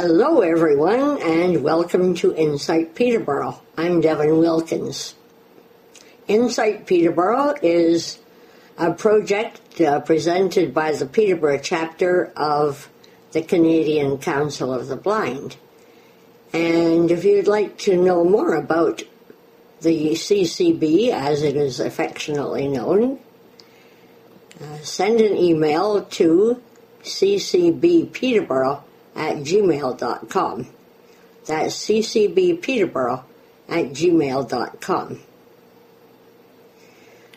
[0.00, 3.60] Hello, everyone, and welcome to Insight Peterborough.
[3.76, 5.16] I'm Devin Wilkins.
[6.28, 8.20] Insight Peterborough is
[8.76, 12.88] a project uh, presented by the Peterborough chapter of
[13.32, 15.56] the Canadian Council of the Blind.
[16.52, 19.02] And if you'd like to know more about
[19.80, 23.18] the CCB, as it is affectionately known,
[24.62, 26.62] uh, send an email to
[27.02, 28.84] ccbpeterborough
[29.18, 30.66] at gmail.com.
[31.46, 33.24] That's ccbpeterborough
[33.68, 35.20] at gmail.com.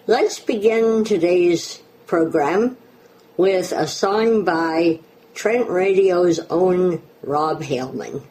[0.08, 2.78] Let's begin today's program
[3.36, 5.00] with a song by
[5.34, 8.22] Trent Radio's own Rob Haleman.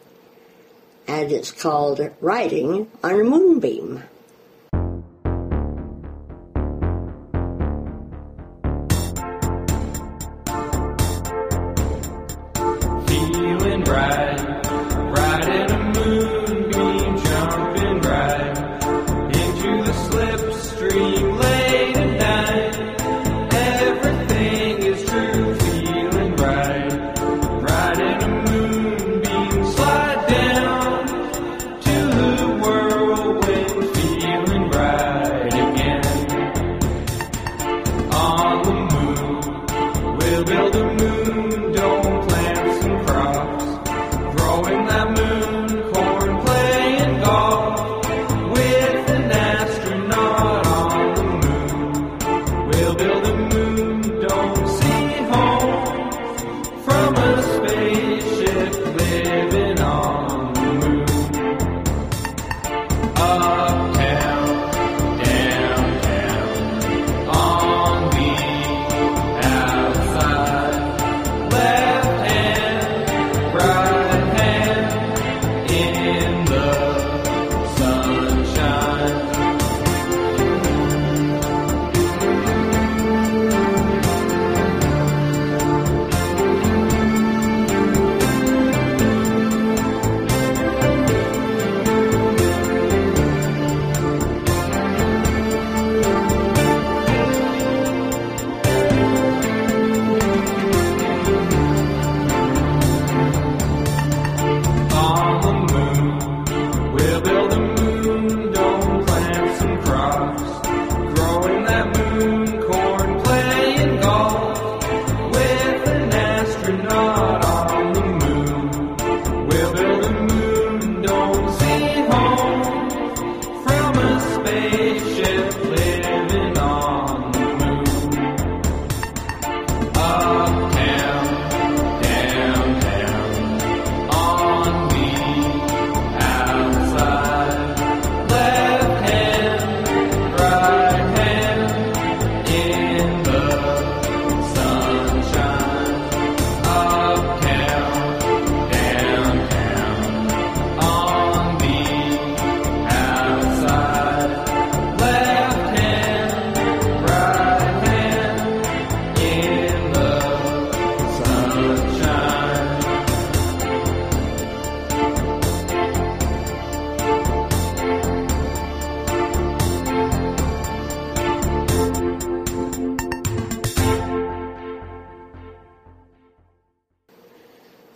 [1.08, 4.04] And it's called Riding on a Moonbeam.
[59.24, 59.59] Living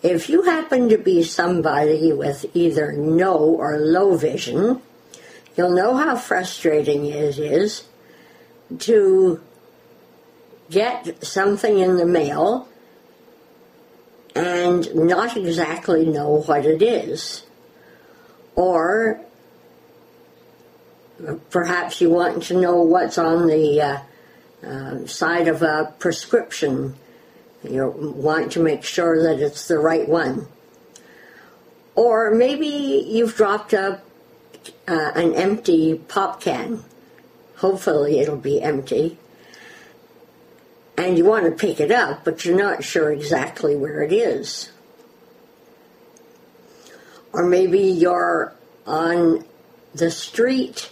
[0.04, 4.82] If you happen to be somebody with either no or low vision,
[5.56, 7.84] you'll know how frustrating it is
[8.80, 9.40] to
[10.68, 12.68] get something in the mail
[14.36, 17.46] and not exactly know what it is.
[18.56, 19.18] Or
[21.48, 23.98] perhaps you want to know what's on the uh,
[24.66, 26.94] uh, side of a prescription
[27.64, 30.46] you want to make sure that it's the right one.
[31.94, 34.00] Or maybe you've dropped a,
[34.88, 36.84] uh, an empty pop can.
[37.56, 39.18] Hopefully it'll be empty.
[40.96, 44.70] And you want to pick it up, but you're not sure exactly where it is.
[47.32, 48.54] Or maybe you're
[48.86, 49.44] on
[49.92, 50.90] the street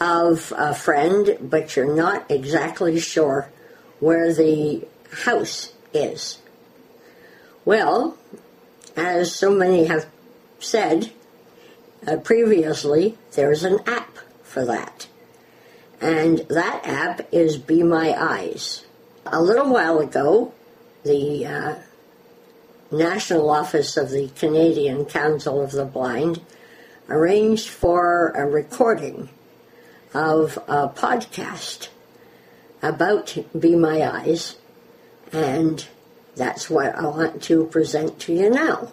[0.00, 3.50] of a friend, but you're not exactly sure
[3.98, 4.86] where the
[5.24, 6.38] house is.
[7.64, 8.16] Well,
[8.96, 10.06] as so many have
[10.58, 11.12] said
[12.06, 15.06] uh, previously, there's an app for that.
[16.00, 18.84] And that app is Be My Eyes.
[19.26, 20.54] A little while ago,
[21.04, 21.74] the uh,
[22.90, 26.40] national office of the Canadian Council of the Blind
[27.08, 29.28] arranged for a recording
[30.14, 31.88] of a podcast
[32.82, 34.56] about Be My Eyes,
[35.32, 35.86] and
[36.36, 38.92] that's what I want to present to you now.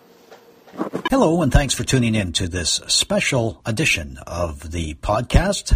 [1.10, 5.76] Hello, and thanks for tuning in to this special edition of the podcast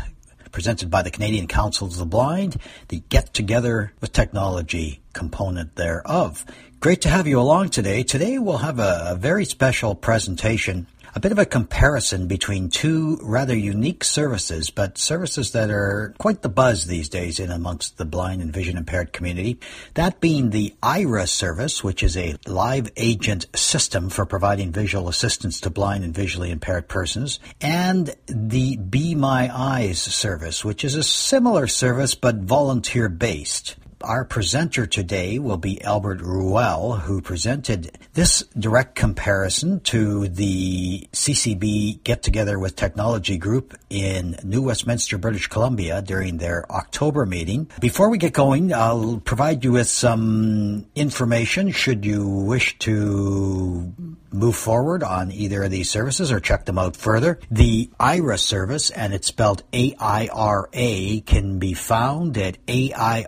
[0.51, 2.57] presented by the Canadian Council of the Blind,
[2.89, 6.45] the Get Together with Technology component thereof.
[6.79, 8.03] Great to have you along today.
[8.03, 13.19] Today we'll have a, a very special presentation a bit of a comparison between two
[13.21, 18.05] rather unique services, but services that are quite the buzz these days in amongst the
[18.05, 19.59] blind and vision impaired community.
[19.95, 25.59] That being the Aira service, which is a live agent system for providing visual assistance
[25.61, 31.03] to blind and visually impaired persons, and the Be My Eyes service, which is a
[31.03, 33.75] similar service but volunteer based.
[34.03, 42.03] Our presenter today will be Albert Ruel, who presented this direct comparison to the CCB
[42.03, 47.69] Get Together with Technology Group in New Westminster, British Columbia during their October meeting.
[47.79, 53.93] Before we get going, I'll provide you with some information should you wish to
[54.31, 57.39] move forward on either of these services or check them out further.
[57.49, 63.27] The Aira service, and it's spelled A-I-R-A, can be found at aira.io.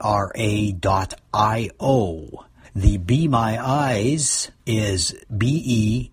[2.75, 6.09] The Be My Eyes is B-E-M-Y-E-Y-E-S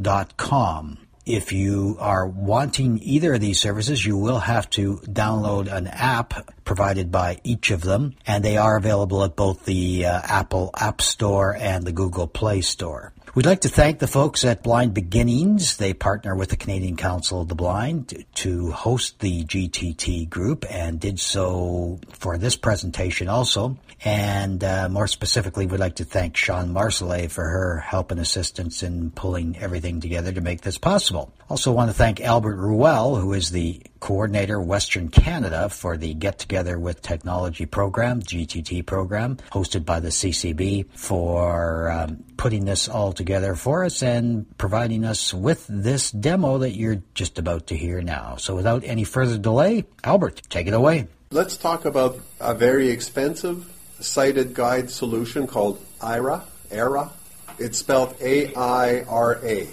[0.00, 0.98] dot com.
[1.26, 6.48] If you are wanting either of these services, you will have to download an app
[6.64, 11.02] provided by each of them, and they are available at both the uh, Apple App
[11.02, 13.12] Store and the Google Play Store.
[13.32, 15.76] We'd like to thank the folks at Blind Beginnings.
[15.76, 20.98] They partner with the Canadian Council of the Blind to host the GTT group and
[20.98, 23.78] did so for this presentation also.
[24.04, 28.82] And uh, more specifically, we'd like to thank Shawn Marsolais for her help and assistance
[28.82, 31.32] in pulling everything together to make this possible.
[31.48, 36.38] Also want to thank Albert Ruel, who is the coordinator Western Canada for the Get
[36.38, 43.12] Together with Technology program, GTT program, hosted by the CCB for um, putting this all
[43.12, 48.00] together for us and providing us with this demo that you're just about to hear
[48.00, 48.36] now.
[48.36, 51.06] So without any further delay, Albert, take it away.
[51.30, 53.70] Let's talk about a very expensive
[54.00, 56.44] sighted guide solution called IRA.
[56.70, 57.10] Aira.
[57.58, 59.68] It's spelled A-I-R-A.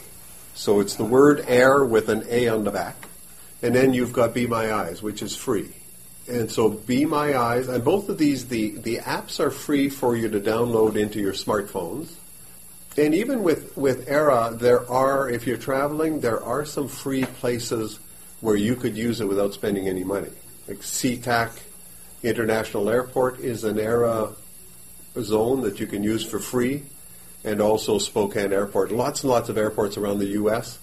[0.56, 2.96] So it's the word air with an A on the back.
[3.68, 5.70] And then you've got Be My Eyes, which is free.
[6.26, 10.16] And so Be My Eyes, and both of these, the, the apps are free for
[10.16, 12.14] you to download into your smartphones.
[12.98, 18.00] And even with, with Aira, there are, if you're traveling, there are some free places
[18.40, 20.32] where you could use it without spending any money.
[20.70, 21.60] Like SeaTac
[22.24, 24.34] International Airport is an Aira
[25.20, 26.84] zone that you can use for free,
[27.44, 28.94] and also Spokane Airport.
[28.94, 30.80] Lots and lots of airports around the U.S.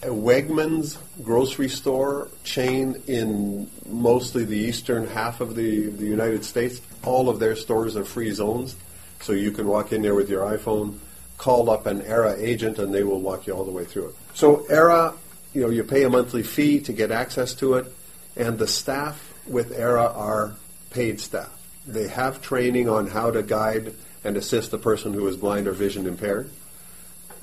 [0.00, 6.80] A Wegmans grocery store chain in mostly the eastern half of the, the United States,
[7.04, 8.76] all of their stores are free zones.
[9.20, 10.98] So you can walk in there with your iPhone,
[11.36, 14.14] call up an Aira agent, and they will walk you all the way through it.
[14.34, 15.16] So Aira,
[15.52, 17.92] you know, you pay a monthly fee to get access to it,
[18.36, 20.54] and the staff with Aira are
[20.90, 21.50] paid staff.
[21.88, 25.72] They have training on how to guide and assist a person who is blind or
[25.72, 26.50] vision impaired.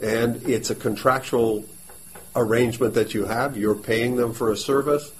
[0.01, 1.65] And it's a contractual
[2.35, 3.57] arrangement that you have.
[3.57, 5.11] You're paying them for a service.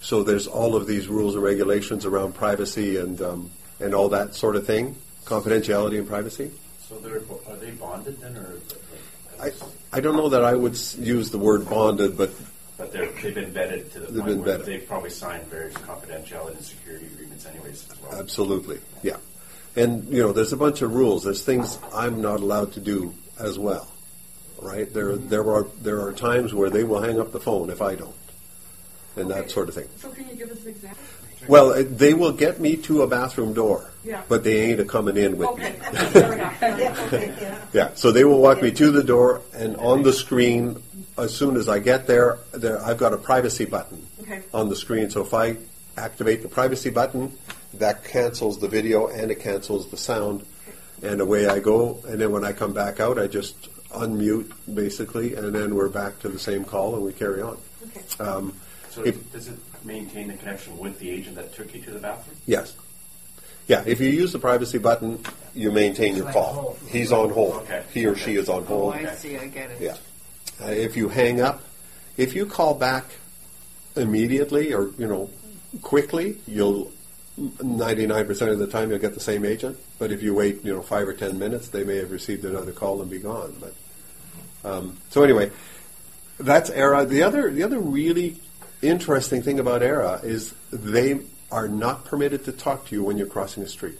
[0.00, 3.50] So there's all of these rules and regulations around privacy and, um,
[3.80, 6.50] and all that sort of thing, confidentiality and privacy.
[6.88, 8.56] So they're, are they bonded then, or?
[9.40, 9.50] I,
[9.92, 12.30] I don't know that I would s- use the word bonded, but
[12.76, 14.64] But they're, they've been vetted to the They've point where vetted.
[14.66, 18.20] they've probably signed various confidentiality and security agreements anyways as well.
[18.20, 19.16] Absolutely, yeah.
[19.76, 21.24] And you know, there's a bunch of rules.
[21.24, 23.88] There's things I'm not allowed to do as well,
[24.64, 24.92] right?
[24.92, 27.94] There, there are there are times where they will hang up the phone if I
[27.94, 28.14] don't,
[29.16, 29.88] and that sort of thing.
[29.98, 31.02] So can you give us an example?
[31.46, 34.22] Well, uh, they will get me to a bathroom door, Yeah.
[34.28, 35.72] but they ain't a coming in with Okay,
[37.12, 37.48] me.
[37.74, 40.82] Yeah, so they will walk me to the door, and on the screen,
[41.18, 44.42] as soon as I get there, there I've got a privacy button Okay.
[44.54, 45.10] on the screen.
[45.10, 45.58] So if I
[45.98, 47.36] activate the privacy button,
[47.74, 50.46] that cancels the video and it cancels the sound,
[51.02, 52.00] and away I go.
[52.08, 56.18] And then when I come back out, I just unmute basically, and then we're back
[56.20, 57.58] to the same call, and we carry on.
[57.88, 58.02] Okay.
[58.22, 58.52] Um,
[58.90, 61.98] So if- does it maintain the connection with the agent that took you to the
[61.98, 62.36] bathroom?
[62.46, 62.74] yes.
[63.66, 65.20] Yeah, if you use the privacy button,
[65.54, 66.76] you maintain your call.
[66.86, 67.54] He's on hold.
[67.62, 67.82] Okay.
[67.94, 68.94] He or she is on Oh, hold.
[68.94, 69.80] I see, I get it.
[69.80, 69.96] Yeah.
[70.62, 71.62] Uh, if you hang up,
[72.18, 73.06] if you call back
[73.96, 75.30] immediately or you know
[75.82, 76.92] quickly, you'll
[77.62, 79.78] ninety-nine percent of the time you'll get the same agent.
[79.98, 82.72] But if you wait, you know, five or ten minutes, they may have received another
[82.72, 83.56] call and be gone.
[83.60, 83.74] But
[84.64, 85.50] um, so anyway,
[86.38, 87.08] that's Aira.
[87.08, 88.40] The other, the other really
[88.82, 91.20] interesting thing about Aira is they
[91.52, 93.98] are not permitted to talk to you when you're crossing the street.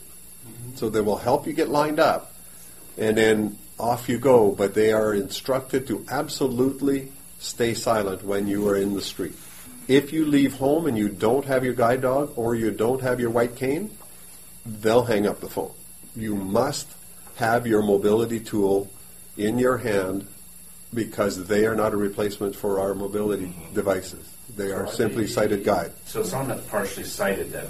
[0.74, 2.34] So they will help you get lined up,
[2.98, 4.52] and then off you go.
[4.52, 9.34] But they are instructed to absolutely stay silent when you are in the street.
[9.86, 13.20] If you leave home and you don't have your guide dog or you don't have
[13.20, 13.90] your white cane,
[14.64, 15.72] they'll hang up the phone.
[16.16, 16.88] You must
[17.36, 18.90] have your mobility tool
[19.36, 20.26] in your hand
[20.94, 24.30] because they are not a replacement for our mobility devices.
[24.56, 25.92] They are simply sighted guide.
[26.06, 27.68] So someone that's partially sighted that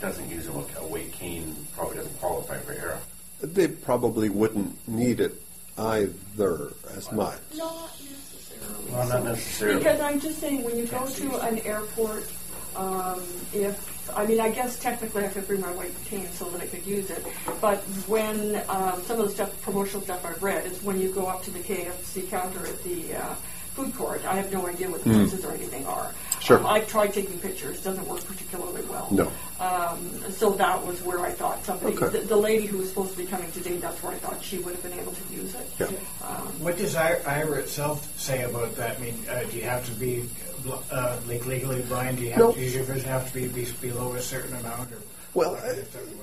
[0.00, 2.98] doesn't use a, a weight cane probably doesn't qualify for Aira.
[3.40, 5.40] They probably wouldn't need it
[5.78, 7.40] either as much.
[7.56, 8.92] Not necessarily.
[8.92, 9.78] Well, not necessarily.
[9.78, 12.30] Because I'm just saying, when you go to an airport,
[12.76, 16.60] um, if, I mean, I guess technically I could bring my white cane so that
[16.60, 17.24] I could use it,
[17.60, 21.26] but when, um, some of the stuff, promotional stuff I've read is when you go
[21.26, 23.34] up to the KFC counter at the, uh,
[23.74, 26.14] food court, I have no idea what the prices or anything are.
[26.38, 26.60] Sure.
[26.60, 29.08] Um, I've tried taking pictures, doesn't work particularly well.
[29.10, 29.32] No.
[29.58, 32.20] Um, so that was where I thought somebody, Okay.
[32.20, 34.58] the, the lady who was supposed to be coming today, that's where I thought she
[34.58, 35.68] would have been able to use it.
[35.80, 35.86] Yeah.
[36.60, 38.98] What does I- Aira itself say about that?
[38.98, 40.28] I mean, uh, do you have to be
[40.90, 42.18] uh, like legally blind?
[42.18, 42.52] Do you have No.
[42.52, 44.92] to, does your vision have to be, be below a certain amount?
[44.92, 44.98] Or
[45.34, 45.56] Well,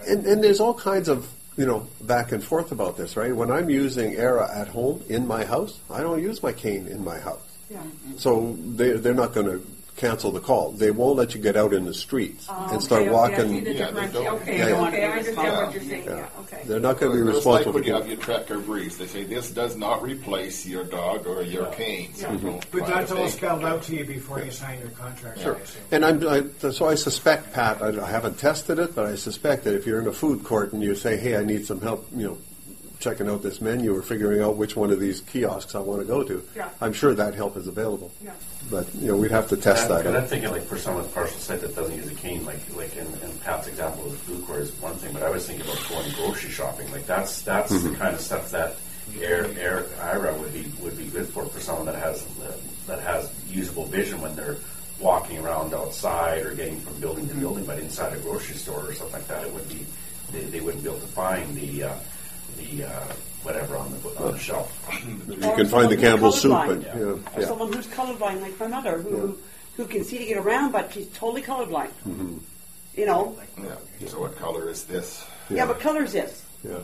[0.08, 3.36] and, and there's all kinds of you know back and forth about this, right?
[3.36, 7.04] When I'm using Aira at home in my house, I don't use my cane in
[7.04, 7.82] my house, Yeah.
[8.18, 10.72] so they they're not going to cancel the call.
[10.72, 13.22] They won't let you get out in the streets oh, and start Okay, okay, I
[13.30, 13.66] walking.
[13.76, 14.88] Yeah, they don't- Okay, Yeah, yeah.
[14.88, 16.16] okay, I understand what you're saying, Yeah.
[16.18, 16.62] yeah, okay.
[16.66, 17.52] They're not going to be It's responsible.
[17.54, 18.98] like when you for have your tracker briefs.
[18.98, 22.14] They say this does not replace your dog or your cane.
[22.16, 22.38] So Yeah.
[22.38, 24.90] don't But try to that's all take- spelled out to you before you sign your
[24.90, 25.38] contract.
[25.40, 25.54] I Sure.
[25.54, 25.82] assume.
[25.92, 29.64] And I'm, I, so I suspect, Pat, I, I haven't tested it, but I suspect
[29.66, 32.08] that if you're in a food court and you say, hey, I need some help,
[32.16, 32.38] you know,
[33.02, 36.08] checking out this menu or figuring out which one of these kiosks I want to
[36.08, 36.70] go to, Yeah.
[36.80, 38.12] I'm sure that help is available.
[38.24, 38.32] Yeah.
[38.70, 40.06] But, you know, we'd have to test that.
[40.06, 42.60] And I'm thinking like for someone with partial sight that doesn't use a cane, like
[42.76, 45.46] like in, in Pat's example of the food court is one thing, but I was
[45.48, 46.90] thinking about going grocery shopping.
[46.92, 47.92] Like that's that's Mm-hmm.
[47.92, 48.76] the kind of stuff that
[49.20, 52.52] Air Air Aira would be would be good for for someone that has uh,
[52.88, 54.58] that has usable vision when they're
[55.00, 58.94] walking around outside or getting from building to building, but inside a grocery store or
[58.94, 59.86] something like that, it would be
[60.32, 61.94] they, they wouldn't be able to find the uh,
[62.58, 62.90] the uh,
[63.44, 64.72] whatever on the on the shelf.
[65.28, 66.96] You can find the Campbell soup and, colorblind.
[67.00, 67.48] you know, Or yeah.
[67.48, 69.38] someone who's colorblind, like my mother, who
[69.78, 71.90] who can see to get around, but she's totally colorblind.
[72.08, 72.38] Mm-hmm.
[72.96, 74.08] You know, Yeah.
[74.08, 75.26] So what color is this?
[75.50, 75.66] yeah.
[75.66, 76.76] but colors this, yeah.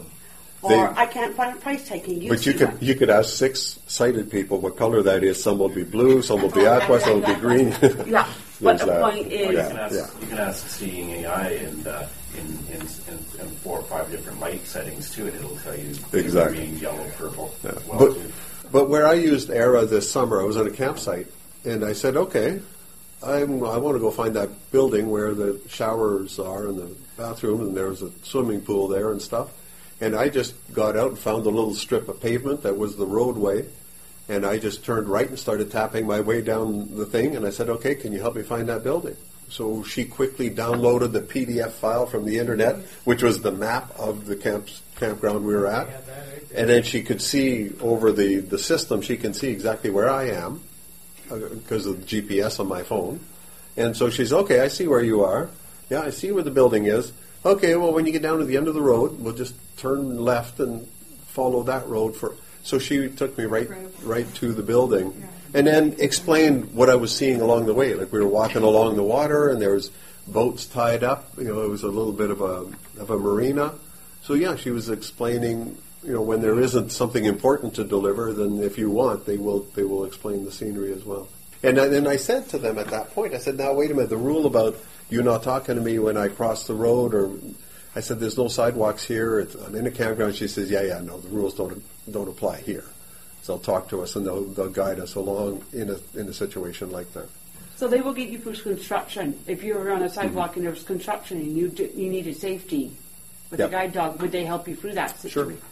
[0.61, 2.05] or They- I can't find a price tag.
[2.05, 2.77] Can you But you see could one?
[2.81, 5.41] you could ask six sighted people what color that is.
[5.43, 7.69] Some will be blue, some will be Oh, aqua, some will be green.
[8.07, 8.25] Yeah,
[8.61, 9.01] but There's the that.
[9.01, 10.07] point is, Or you can ask, yeah.
[10.21, 14.39] you can ask Seeing AI and uh, in, in, in, in four or five different
[14.39, 16.57] light settings too, and it'll tell you Exactly.
[16.57, 17.53] green, yellow, purple.
[17.63, 17.71] Yeah.
[17.87, 18.33] Well, but, too.
[18.71, 21.27] but where I used Aira this summer, I was on a campsite,
[21.65, 22.59] and I said, okay,
[23.23, 27.61] I'm, I want to go find that building where the showers are and the bathroom,
[27.61, 29.49] and there was a swimming pool there and stuff.
[29.99, 33.07] And I just got out and found a little strip of pavement that was the
[33.07, 33.65] roadway,
[34.29, 37.49] and I just turned right and started tapping my way down the thing, and I
[37.49, 39.15] said, okay, can you help me find that building?
[39.49, 42.75] So she quickly downloaded the PDF file from the internet,
[43.05, 45.87] which was the map of the camp, campground we were at.
[46.53, 50.29] And then she could see over the, the system, she can see exactly where I
[50.31, 50.61] am
[51.31, 53.19] uh, because of the GPS on my phone.
[53.77, 55.49] And so she's, okay, I see where you are.
[55.89, 57.13] Yeah, I see where the building is.
[57.45, 60.17] Okay, well, when you get down to the end of the road, we'll just turn
[60.19, 60.87] left and
[61.27, 62.35] follow that road for.
[62.63, 63.87] So she took me right, Right.
[64.03, 65.23] right to the building,
[65.57, 67.95] and then explained what I was seeing along the way.
[67.95, 69.89] Like we were walking along the water, and there was
[70.27, 71.31] boats tied up.
[71.35, 72.69] You know, it was a little bit of a
[73.01, 73.73] of a marina.
[74.21, 75.75] So yeah, she was explaining.
[76.03, 79.61] You know, when there isn't something important to deliver, then if you want, they will
[79.73, 81.27] they will explain the scenery as well.
[81.63, 84.11] And then I said to them at that point, I said, "Now wait a minute.
[84.11, 84.77] The rule about
[85.09, 87.31] you not talking to me when I cross the road, or
[87.95, 89.39] I said, there's no sidewalks here.
[89.39, 92.57] It's, I'm in a campground." She says, "Yeah, yeah, no, the rules don't don't apply
[92.57, 92.85] here."
[93.47, 96.33] So they'll talk to us and they'll, they'll guide us along in a in a
[96.33, 97.29] situation like that.
[97.77, 99.39] so they will get you through construction.
[99.47, 102.35] If you were on a sidewalk and there was construction and you d- you needed
[102.35, 102.91] safety
[103.49, 103.69] with Yep.
[103.69, 105.31] a guide dog, would they help you through that situation?
[105.31, 105.43] Sure.
[105.45, 105.65] situation?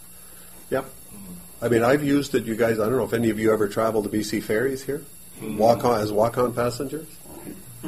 [0.70, 0.84] Yep.
[1.60, 2.44] I mean, I've used it.
[2.46, 5.02] You guys, I don't know if any of you ever travel to BC ferries here,
[5.38, 5.58] mm-hmm.
[5.58, 7.06] walk on as walk on passengers.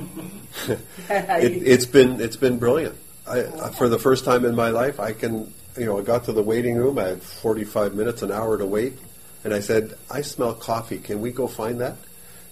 [0.68, 0.78] it,
[1.08, 2.94] it's been it's been brilliant.
[3.26, 6.24] I, I- for the first time in my life, I can you know I got
[6.24, 6.98] to the waiting room.
[6.98, 8.94] I had 45 minutes, an hour to wait,
[9.44, 10.98] and I said, "I smell coffee.
[10.98, 11.96] Can we go find that?"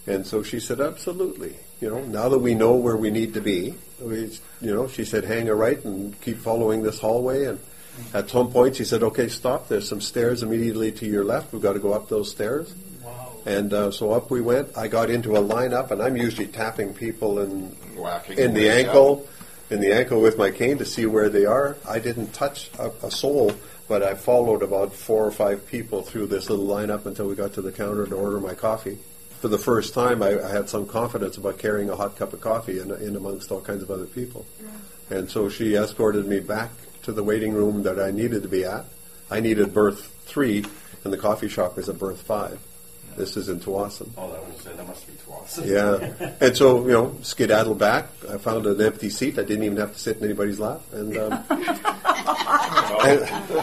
[0.07, 3.43] And so she said, "Absolutely." You know, now that we know where we need to
[3.43, 4.31] be, we,
[4.63, 7.45] you know, she said, hang a right and keep following this hallway.
[7.45, 7.61] And
[8.15, 9.69] at some point, she said, okay, stop.
[9.69, 11.53] There's some stairs immediately to your left.
[11.53, 12.75] We've got to go up those stairs.
[13.03, 13.33] Wow.
[13.45, 14.77] And uh, so up we went.
[14.77, 18.83] I got into a lineup, and I'm usually tapping people in Whacking in the away,
[18.83, 18.89] yeah.
[18.89, 19.29] ankle,
[19.69, 21.77] in the ankle with my cane to see where they are.
[21.87, 23.53] I didn't touch a, a soul,
[23.89, 27.55] but I followed about four or five people through this little lineup until we got
[27.55, 28.99] to the counter to order my coffee.
[29.41, 32.41] For the first time, I, I had some confidence about carrying a hot cup of
[32.41, 34.47] coffee in, in amongst all kinds of other people.
[35.11, 36.71] And so she escorted me back
[37.03, 38.85] to the waiting room that I needed to be at.
[39.31, 40.65] I needed berth three,
[41.05, 42.59] and the coffee shop is at berth five.
[43.17, 44.11] This is in Tsawwassen.
[44.17, 45.59] Oh, that was that must be twice.
[45.65, 48.07] Yeah, and so you know, skedaddled back.
[48.31, 49.39] I found an empty seat.
[49.39, 53.21] I didn't even have to sit in anybody's lap, and um, and,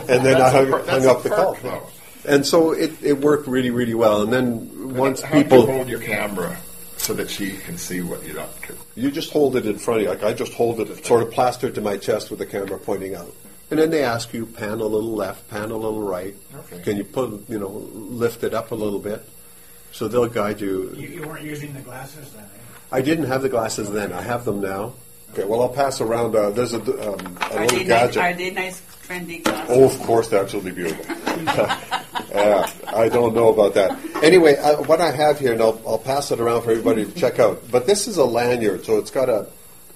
[0.10, 1.56] and then I hung, That's hung up the call.
[1.62, 1.88] though.
[2.26, 4.22] And so it, it worked really, really well.
[4.22, 6.58] And then once How do you people, hold your camera
[6.98, 8.76] so that she can see what you're up to?
[8.96, 10.10] you just hold it in front of you.
[10.10, 13.16] Like I just hold it sort of plastered to my chest with the camera pointing
[13.16, 13.34] out.
[13.72, 16.36] And then they ask you, pan a little left, pan a little right.
[16.56, 16.82] Okay.
[16.84, 19.28] Can you put, you know, lift it up a little bit?
[19.94, 22.48] So they'll guide You, you weren't using the glasses then, eh?
[22.92, 24.12] I didn't have the glasses then.
[24.12, 24.94] I have them now.
[25.32, 26.36] Okay, well, I'll pass around.
[26.36, 28.18] Uh, there's a, um, a Are little they, nice, gadget.
[28.18, 29.66] are they nice, trendy glasses?
[29.70, 31.06] Oh, of course, they're absolutely beautiful.
[32.32, 33.98] yeah, I don't know about that.
[34.24, 37.12] Anyway, uh, what I have here, and I'll, I'll pass it around for everybody to
[37.14, 37.64] check out.
[37.72, 39.48] But this is a lanyard, so it's got a,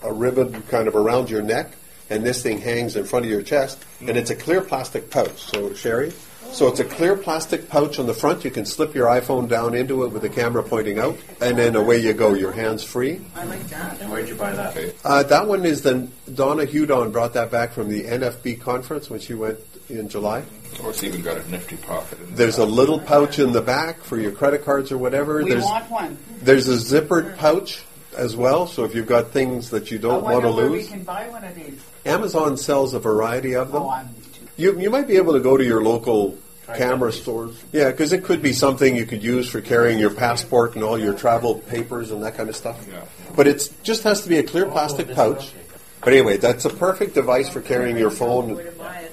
[0.03, 1.71] a ribbon kind of around your neck,
[2.09, 5.37] and this thing hangs in front of your chest, and it's a clear plastic pouch.
[5.39, 6.13] So, Sherry,
[6.51, 8.43] so it's a clear plastic pouch on the front.
[8.45, 11.75] You can slip your iPhone down into it with the camera pointing out, and then
[11.75, 12.33] away you go.
[12.33, 13.21] Your hands free.
[13.35, 13.99] I like that.
[14.01, 14.75] And where'd you buy that?
[14.75, 14.93] Okay.
[15.03, 19.19] Uh, that one is the Donna Hudon brought that back from the NFB conference when
[19.19, 20.43] she went in July.
[20.83, 22.19] Or it's even got a nifty pocket.
[22.19, 25.43] In There's a little pouch in the back for your credit cards or whatever.
[25.43, 26.17] We there's want one.
[26.41, 27.83] there's a zippered pouch
[28.17, 28.67] as well.
[28.67, 31.29] So if you've got things that you don't want to where we lose, can buy
[31.29, 31.81] one of these.
[32.05, 33.83] Amazon sells a variety of them.
[33.83, 34.09] Oh, I'm
[34.57, 36.37] You you might be able to go to your local
[36.75, 37.63] camera stores.
[37.71, 40.99] Yeah, because it could be something you could use for carrying your passport and all
[40.99, 42.85] your travel papers and that kind of stuff.
[42.91, 43.05] Yeah.
[43.35, 45.53] But it just has to be a clear plastic pouch.
[46.01, 49.11] But anyway, that's a perfect device for carrying your phone where to buy it.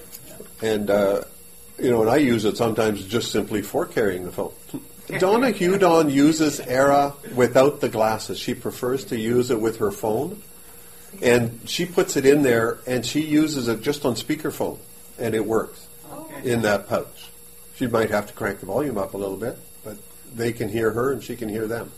[0.63, 1.23] and uh,
[1.79, 4.53] you know, and I use it sometimes just simply for carrying the phone.
[5.19, 8.39] Donna Hudon uses Aira without the glasses.
[8.39, 10.43] She prefers to use it with her phone,
[11.21, 14.79] and she puts it in there, and she uses it just on speakerphone,
[15.19, 15.87] and it works
[16.43, 17.31] in that pouch.
[17.77, 19.97] She might have to crank the volume up a little bit, but
[20.35, 21.91] they can hear her, and she can hear them.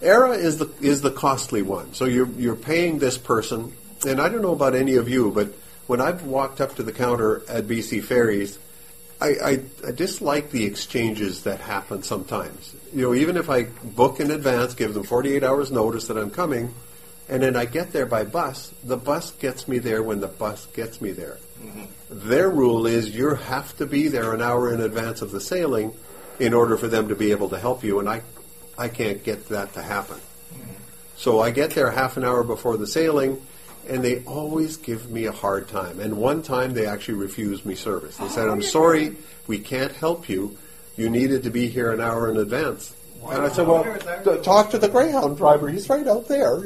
[0.00, 1.94] Aira is the is the costly one.
[1.94, 3.72] So you're you're paying this person,
[4.06, 5.48] and I don't know about any of you, but
[5.86, 8.58] when I've walked up to the counter at BC Ferries,
[9.20, 12.74] I, I, I dislike the exchanges that happen sometimes.
[12.92, 16.30] You know, even if I book in advance, give them 48 hours notice that I'm
[16.30, 16.74] coming,
[17.28, 20.66] and then I get there by bus, the bus gets me there when the bus
[20.66, 21.38] gets me there.
[21.62, 21.84] Mm-hmm.
[22.08, 25.94] Their rule is you have to be there an hour in advance of the sailing
[26.38, 28.22] in order for them to be able to help you, and I,
[28.78, 30.16] I can't get that to happen.
[30.16, 30.72] Mm-hmm.
[31.16, 33.40] So I get there half an hour before the sailing,
[33.88, 36.00] and they always give me a hard time.
[36.00, 38.16] And one time they actually refused me service.
[38.16, 39.16] They said, I'm oh, sorry,
[39.46, 40.58] we can't help you.
[40.96, 42.94] You needed to be here an hour in advance.
[43.28, 43.84] And I said, well,
[44.42, 45.68] talk to the Greyhound driver.
[45.68, 46.62] He's right out there.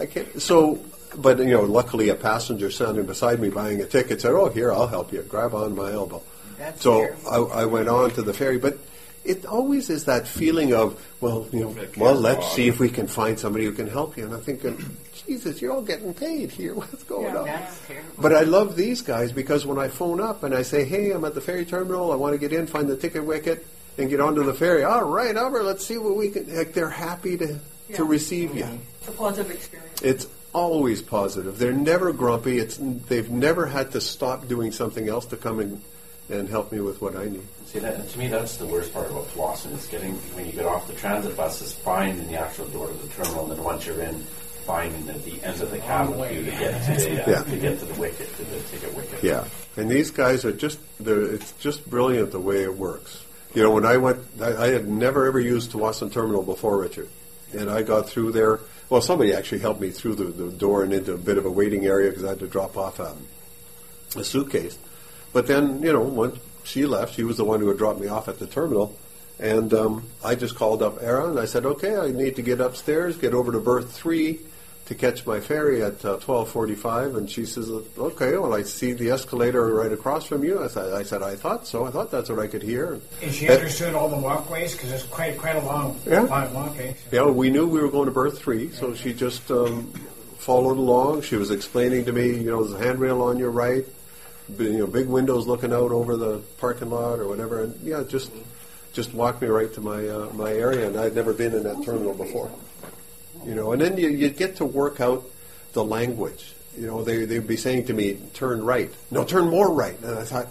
[0.00, 0.40] I can't.
[0.40, 0.84] So,
[1.16, 4.72] but, you know, luckily a passenger standing beside me buying a ticket said, oh, here,
[4.72, 5.22] I'll help you.
[5.22, 6.22] Grab on my elbow.
[6.58, 7.08] That's So.
[7.30, 8.78] I, I went on to the ferry, but
[9.24, 12.50] it always is that feeling of, well, you know, well, let's wrong.
[12.56, 14.24] see if we can find somebody who can help you.
[14.24, 14.84] And I'm thinking, uh,
[15.26, 16.74] Jesus, you're all getting paid here.
[16.76, 17.44] What's going on?
[17.46, 18.08] That's terrible.
[18.18, 21.24] But I love these guys because when I phone up and I say, hey, I'm
[21.24, 23.64] at the ferry terminal, I want to get in, find the ticket wicket,
[23.98, 24.82] and get onto the ferry.
[24.84, 26.52] All right, Albert, let's see what we can.
[26.56, 27.58] Like, they're happy to, to
[27.90, 27.98] Yeah.
[28.00, 28.66] receive you.
[29.00, 30.02] It's a positive experience.
[30.02, 31.58] It's always positive.
[31.58, 32.58] They're never grumpy.
[32.58, 35.80] It's they've never had to stop doing something else to come and
[36.28, 37.46] and help me with what I need.
[37.66, 40.66] See, that, to me, that's the worst part about Tsawwassen is getting when you get
[40.66, 43.86] off the transit bus is finding the actual door to the terminal, and then once
[43.86, 44.20] you're in,
[44.64, 47.42] finding the, the end of the cabin queue to get to the uh, Yeah.
[47.42, 49.22] to get to the wicket to the ticket wicket.
[49.22, 49.44] Yeah,
[49.76, 53.24] and these guys are just they're, it's just brilliant the way it works.
[53.54, 57.08] You know, when I went, I, I had never ever used Tsawwassen Terminal before, Richard,
[57.52, 58.60] and I got through there.
[58.92, 61.50] Well, somebody actually helped me through the, the door and into a bit of a
[61.50, 63.16] waiting area because I had to drop off a,
[64.16, 64.78] a suitcase.
[65.32, 68.08] But then, you know, when she left, she was the one who had dropped me
[68.08, 68.94] off at the terminal.
[69.38, 72.60] And um, I just called up Aira and I said, okay, I need to get
[72.60, 74.40] upstairs, get over to berth three
[74.86, 77.14] to catch my ferry at uh, 1245.
[77.16, 80.62] And she says, okay, well, I see the escalator right across from you.
[80.62, 81.84] I said, I, said, I thought so.
[81.86, 83.00] I thought that's what I could hear.
[83.22, 86.22] And she understood all the walkways because it's quite quite a long, Yeah.
[86.22, 86.96] long walkway.
[87.12, 89.92] Yeah, we knew we were going to berth three, so she just um,
[90.38, 91.22] followed along.
[91.22, 93.84] She was explaining to me, you know, there's a handrail on your right,
[94.58, 98.32] you know, big windows looking out over the parking lot or whatever, and yeah, just
[98.92, 101.82] just walked me right to my uh, my area, and I'd never been in that
[101.84, 102.50] terminal before.
[103.44, 105.24] You know, and then you, you get to work out
[105.72, 106.54] the language.
[106.76, 109.98] You know, they they'd be saying to me, "Turn right." No, turn more right.
[110.00, 110.48] And I thought,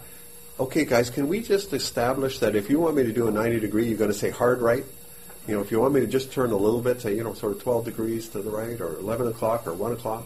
[0.59, 3.59] okay, guys, can we just establish that if you want me to do a 90
[3.59, 4.85] degree, you're going to say hard right?
[5.47, 7.33] You know, if you want me to just turn a little bit, say, you know,
[7.33, 10.25] sort of 12 degrees to the right, or 11 o'clock, or 1 o'clock.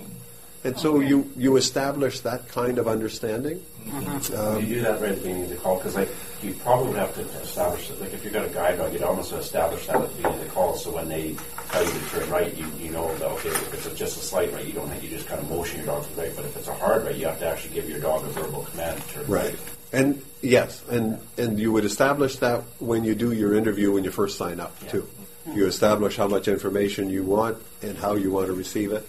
[0.65, 3.63] And so you, you establish that kind of understanding.
[3.85, 4.35] Mm-hmm.
[4.35, 6.09] Um, you do that right at the beginning of the call because like
[6.41, 9.03] you probably would have to establish that like if you've got a guide dog, you'd
[9.03, 10.75] almost establish that at the beginning of the call.
[10.75, 11.35] So when they
[11.69, 14.21] tell you to turn right, you, you know that okay, if it's a, just a
[14.21, 16.35] slight right, you don't have, you just kind of motion your dog to the right.
[16.35, 18.63] But if it's a hard right, you have to actually give your dog a verbal
[18.63, 19.55] command to turn right.
[19.93, 24.09] And yes, and, and you would establish that when you do your interview when you
[24.09, 25.07] first sign up, too.
[25.53, 29.07] You establish how much information you want and how you want to receive it.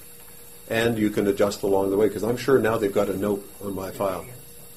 [0.68, 3.48] And you can adjust along the way, because I'm sure now they've got a note
[3.64, 4.26] on my file.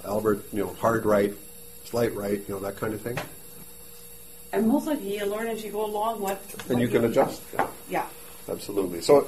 [0.05, 1.33] Albert, you know, hard right,
[1.85, 3.17] slight right, you know, that kind of thing.
[4.51, 6.41] And most likely you learn as you go along what.
[6.69, 7.41] And what you can adjust.
[7.89, 8.05] Yeah.
[8.47, 9.01] Absolutely.
[9.01, 9.27] So,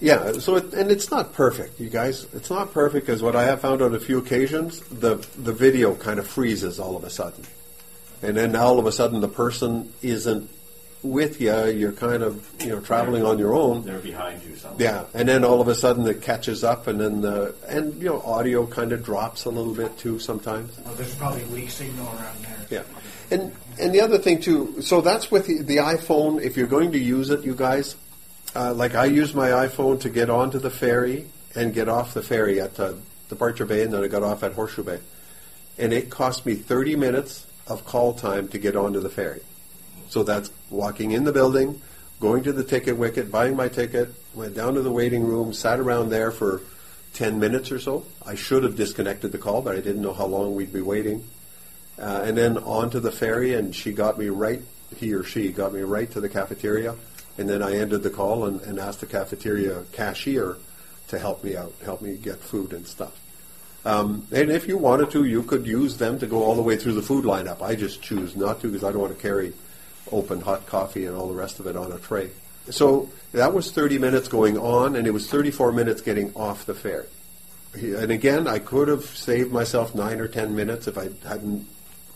[0.00, 0.32] yeah.
[0.32, 2.26] So, it, and it's not perfect, you guys.
[2.32, 5.94] It's not perfect because what I have found on a few occasions, the the video
[5.94, 7.44] kind of freezes all of a sudden,
[8.22, 10.48] and then all of a sudden the person isn't
[11.02, 11.66] with you.
[11.66, 13.84] You're kind of you know traveling on your own.
[13.84, 14.80] They're behind you somewhere.
[14.80, 18.08] Yeah, and then all of a sudden it catches up, and then the and you
[18.08, 20.78] know audio kind of drops a little bit too sometimes.
[20.80, 22.66] Well, there's probably a weak signal around there.
[22.70, 22.82] Yeah,
[23.30, 24.82] and and the other thing too.
[24.82, 26.42] So that's with the, the iPhone.
[26.42, 27.96] If you're going to use it, you guys,
[28.54, 32.22] uh, like I use my iPhone to get onto the ferry and get off the
[32.22, 32.94] ferry at uh,
[33.28, 35.00] Departure Bay, and then I got off at Horseshoe Bay,
[35.78, 39.40] and it cost me 30 minutes of call time to get onto the ferry.
[40.08, 41.80] So that's walking in the building,
[42.20, 45.80] going to the ticket wicket, buying my ticket, went down to the waiting room, sat
[45.80, 46.62] around there for
[47.14, 48.04] 10 minutes or so.
[48.24, 51.24] I should have disconnected the call, but I didn't know how long we'd be waiting.
[51.98, 54.62] Uh, and then onto the ferry, and she got me right,
[54.96, 56.94] he or she got me right to the cafeteria.
[57.36, 60.56] And then I ended the call and, and asked the cafeteria cashier
[61.08, 63.18] to help me out, help me get food and stuff.
[63.84, 66.76] Um, and if you wanted to, you could use them to go all the way
[66.76, 67.62] through the food lineup.
[67.62, 69.52] I just choose not to because I don't want to carry
[70.12, 72.30] open hot coffee and all the rest of it on a tray.
[72.70, 76.74] So that was 30 minutes going on, and it was 34 minutes getting off the
[76.74, 77.06] ferry.
[77.74, 81.66] And again, I could have saved myself nine or 10 minutes if I hadn't,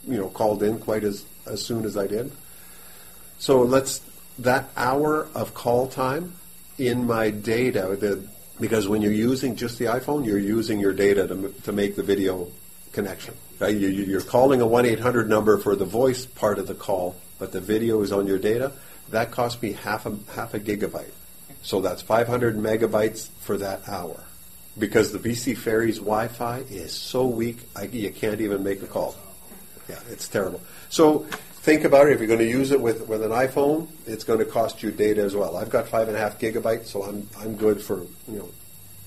[0.06, 2.32] you know, called in quite as, as soon as I did.
[3.38, 4.00] So let's
[4.38, 6.34] that hour of call time
[6.78, 8.26] in my data, the,
[8.60, 12.02] because when you're using just the iPhone, you're using your data to, to make the
[12.02, 12.48] video
[12.92, 13.34] connection.
[13.58, 13.74] Right?
[13.76, 17.16] You, you- you're calling a 1 800 number for the voice part of the call,
[17.42, 18.70] but the video is on your data.
[19.10, 21.10] That cost me half a, half a gigabyte.
[21.62, 24.22] So that's 500 megabytes for that hour.
[24.78, 28.86] Because the BC Ferries Wi Fi is so weak, I, you can't even make a
[28.86, 29.16] call.
[29.88, 30.60] Yeah, it's terrible.
[30.88, 31.26] So
[31.64, 32.12] think about it.
[32.12, 34.92] If you're going to use it with, with an iPhone, it's going to cost you
[34.92, 35.56] data as well.
[35.56, 38.48] I've got five and a half gigabytes, so I'm I'm good for you know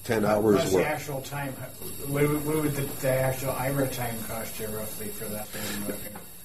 [0.04, 1.54] ten hours What's the actual time?
[2.10, 5.96] What would, what would the, the actual Aira time cost you roughly for that thing?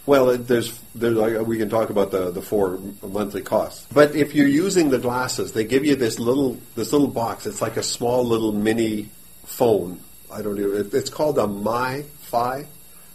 [0.06, 3.86] Well, there's there's we can talk about the the four monthly costs.
[3.92, 7.46] But if you're using the glasses, they give you this little this little box.
[7.46, 9.10] It's like a small little mini
[9.44, 10.00] phone.
[10.32, 10.72] I don't know.
[10.72, 12.66] It, it's called a MiFi.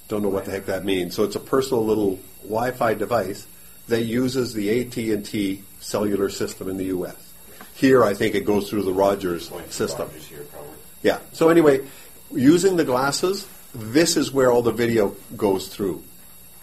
[0.08, 1.16] Don't know what the heck that means.
[1.16, 3.48] So it's a personal little Wi-Fi device
[3.88, 7.34] that uses the AT&T cellular system in the U.S.
[7.76, 10.08] Here, I think it goes through the Rogers system.
[10.08, 10.76] Rogers here, probably.
[11.02, 11.20] Yeah.
[11.34, 11.82] So anyway,
[12.32, 16.04] using the glasses, this is where all the video goes through.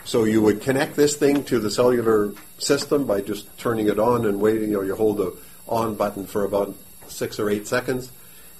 [0.05, 4.27] So you would connect this thing to the cellular system by just turning it on
[4.27, 4.71] and waiting.
[4.71, 5.37] You know, you hold the
[5.69, 6.75] on button for about
[7.07, 8.11] six or eight seconds,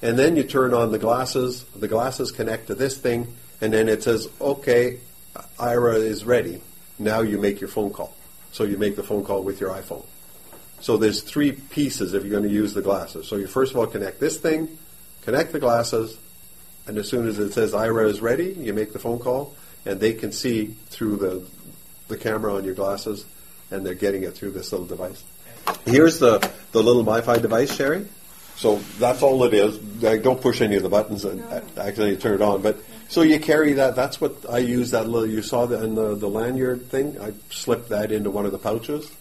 [0.01, 1.65] and then you turn on the glasses.
[1.75, 4.99] The glasses connect to this thing, and then it says, "Okay,
[5.59, 6.61] Aira is ready."
[6.97, 8.15] Now you make your phone call.
[8.51, 10.05] So you make the phone call with your iPhone.
[10.79, 13.27] So there's three pieces if you're going to use the glasses.
[13.27, 14.77] So you first of all connect this thing,
[15.23, 16.17] connect the glasses,
[16.85, 19.99] and as soon as it says Aira is ready, you make the phone call, and
[19.99, 21.45] they can see through the
[22.07, 23.25] the camera on your glasses,
[23.71, 25.23] and they're getting it through this little device.
[25.85, 26.39] Here's the
[26.71, 28.07] the little Wi-Fi device, Sherry.
[28.55, 29.81] So that's all it is.
[30.01, 32.61] Like, don't push any of the buttons and accidentally turn it on.
[32.61, 32.77] But
[33.09, 33.95] so you carry that.
[33.95, 34.91] That's what I use.
[34.91, 37.19] That little you saw that in the the lanyard thing.
[37.19, 39.11] I slip that into one of the pouches,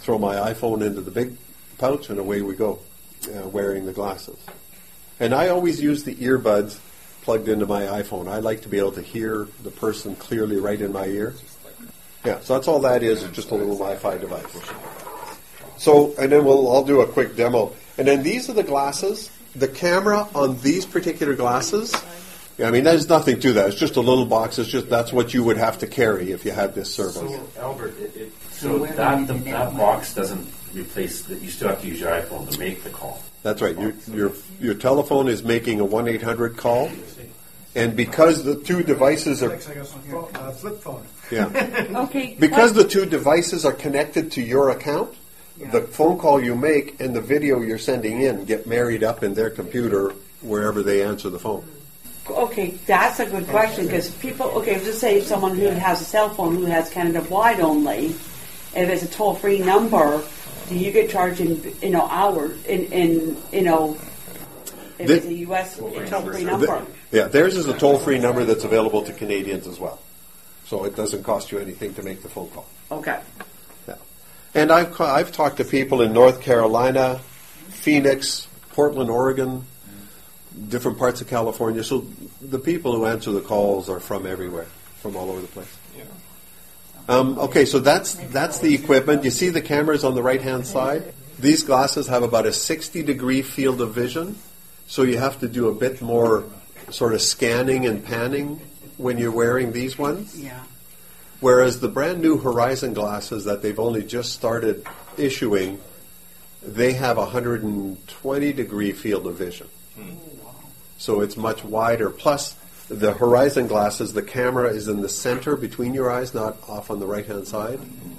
[0.00, 1.36] throw my iPhone into the big
[1.78, 2.78] pouch, and away we go,
[3.34, 4.38] uh, wearing the glasses.
[5.18, 6.78] And I always use the earbuds
[7.26, 8.28] plugged into my iPhone.
[8.28, 11.34] I like to be able to hear the person clearly right in my ear.
[12.24, 14.58] Yeah, so that's all that is, is just a little Wi-Fi device.
[15.76, 17.74] So, and then we'll, I'll do a quick demo.
[17.98, 21.94] And then these are the glasses the camera on these particular glasses,
[22.58, 23.68] yeah, I mean, there's nothing to that.
[23.68, 24.58] It's just a little box.
[24.58, 27.16] It's just that's what you would have to carry if you had this service.
[27.16, 31.42] So, Albert, it, it, so that the, that box doesn't replace that.
[31.42, 33.22] You still have to use your iPhone to make the call.
[33.42, 33.78] That's right.
[33.78, 36.90] Your, your, your telephone is making a 1 800 call,
[37.76, 39.50] and because the two devices are.
[39.50, 41.04] Looks like a phone, uh, flip phone.
[41.30, 41.84] Yeah.
[42.06, 42.36] Okay.
[42.38, 45.14] Because the two devices are connected to your account,
[45.58, 49.34] the phone call you make and the video you're sending in get married up in
[49.34, 50.10] their computer
[50.42, 51.64] wherever they answer the phone.
[52.28, 54.46] Okay, that's a good question because people.
[54.46, 58.06] Okay, just say someone who has a cell phone who has Canada wide only.
[58.74, 60.22] If it's a toll free number,
[60.68, 63.96] do you get charged in you know hours in in you know
[64.98, 65.76] if The- it's a U.S.
[65.78, 66.86] toll free number?
[67.12, 70.00] Yeah, theirs is a toll free number that's available to Canadians as well.
[70.66, 72.66] So it doesn't cost you anything to make the phone call.
[72.90, 73.20] Okay.
[73.86, 73.94] Yeah.
[74.54, 77.20] And I've, I've talked to people in North Carolina,
[77.68, 79.64] Phoenix, Portland, Oregon,
[80.68, 81.84] different parts of California.
[81.84, 82.06] So
[82.40, 84.66] the people who answer the calls are from everywhere,
[85.00, 85.76] from all over the place.
[87.08, 89.22] Um, okay, so that's that's the equipment.
[89.22, 91.14] You see the cameras on the right hand side.
[91.38, 94.36] These glasses have about a 60 degree field of vision,
[94.86, 96.44] so you have to do a bit more
[96.90, 98.60] sort of scanning and panning
[98.96, 100.38] when you're wearing these ones.
[100.38, 100.62] Yeah.
[101.40, 104.86] Whereas the brand new Horizon glasses that they've only just started
[105.18, 105.80] issuing,
[106.62, 109.68] they have a 120 degree field of vision.
[109.96, 110.14] Hmm.
[110.44, 110.54] Oh,
[110.98, 112.08] so it's much wider.
[112.08, 112.56] Plus,
[112.88, 117.00] the Horizon glasses, the camera is in the center between your eyes, not off on
[117.00, 117.78] the right hand side.
[117.80, 118.12] Hmm.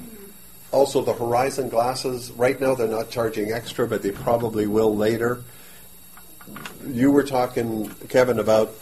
[0.71, 5.43] Also, the Horizon glasses, right now they're not charging extra, but they probably will later.
[6.86, 8.73] You were talking, Kevin, about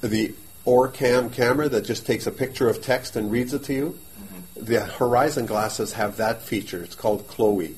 [0.00, 0.34] the
[0.66, 3.98] OrCam camera that just takes a picture of text and reads it to you.
[4.18, 4.64] Mm-hmm.
[4.64, 6.82] The Horizon glasses have that feature.
[6.82, 7.76] It's called Chloe.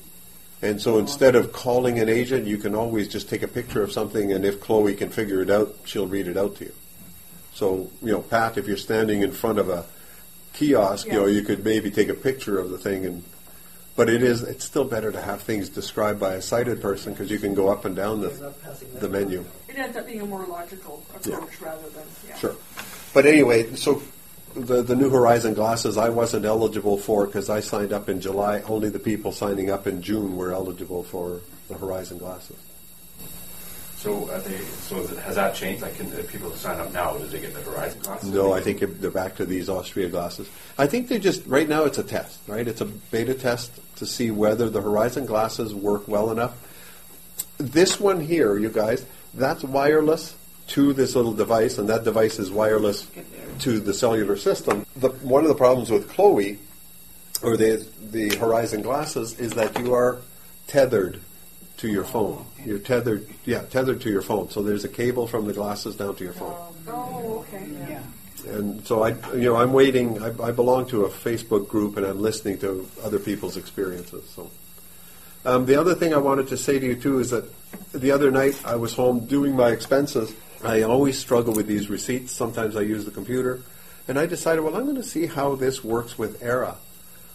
[0.61, 3.91] And so instead of calling an agent, you can always just take a picture of
[3.91, 6.73] something, and if Chloe can figure it out, she'll read it out to you.
[7.53, 9.85] So, you know, Pat, if you're standing in front of a
[10.53, 13.23] kiosk, you know, you could maybe take a picture of the thing and
[13.97, 17.29] but it is it's still better to have things described by a sighted person because
[17.29, 18.53] you can go up and down the,
[18.99, 19.43] the menu.
[19.67, 22.37] It ends up being a more logical approach rather than, yeah.
[22.37, 22.55] Sure.
[23.13, 24.01] But anyway, so
[24.53, 28.61] the the New Horizon glasses I wasn't eligible for because I signed up in July.
[28.61, 32.57] Only the people signing up in June were eligible for the Horizon glasses.
[33.97, 35.81] So, are they, so has that changed?
[35.81, 38.29] Like, can people sign up now, do they get the Horizon glasses?
[38.29, 40.47] No, I think they're back to these Austria glasses.
[40.77, 42.67] I think they just right now it's a test, right?
[42.67, 46.55] It's a beta test to see whether the Horizon glasses work well enough.
[47.57, 50.35] This one here, you guys, that's wireless
[50.67, 53.07] to this little device, and that device is wireless
[53.59, 54.85] to the cellular system.
[54.95, 56.59] The, one of the problems with Chloe,
[57.41, 60.19] or the the Horizon glasses, is that you are
[60.67, 61.19] tethered
[61.77, 62.45] to your phone.
[62.65, 64.49] You're tethered, yeah, tethered to your phone.
[64.49, 66.55] So there's a cable from the glasses down to your phone.
[66.87, 67.67] Oh, okay.
[67.87, 68.01] Yeah.
[68.47, 70.21] And so I, you know, I'm waiting.
[70.21, 74.29] I, I belong to a Facebook group, and I'm listening to other people's experiences.
[74.29, 74.49] So,
[75.45, 77.45] um, the other thing I wanted to say to you too is that
[77.93, 80.33] the other night I was home doing my expenses.
[80.63, 82.31] I always struggle with these receipts.
[82.31, 83.61] Sometimes I use the computer,
[84.07, 86.75] and I decided, well, I'm going to see how this works with Aira.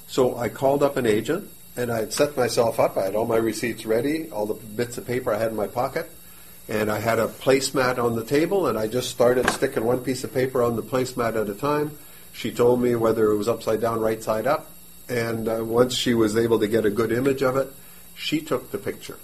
[0.07, 2.97] So I called up an agent, and I had set myself up.
[2.97, 5.67] I had all my receipts ready, all the bits of paper I had in my
[5.67, 6.11] pocket,
[6.69, 10.25] and I had a placemat on the table, and I just started sticking one piece
[10.25, 11.99] of paper on the placemat at a time.
[12.33, 14.71] She told me whether it was upside down, right side up,
[15.09, 17.73] and uh, once she was able to get a good image of it,
[18.15, 19.19] she took the picture.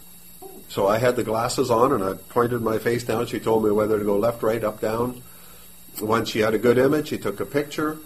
[0.69, 3.27] So I had the glasses on, and I pointed my face down.
[3.27, 5.23] She told me whether to go left, right, up, down.
[6.01, 7.99] Once she had a good image, she took a picture.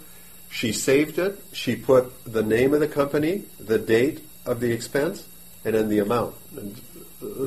[0.49, 1.43] She saved it.
[1.53, 5.27] She put the name of the company, the date of the expense,
[5.65, 6.35] and then the amount.
[6.57, 6.81] And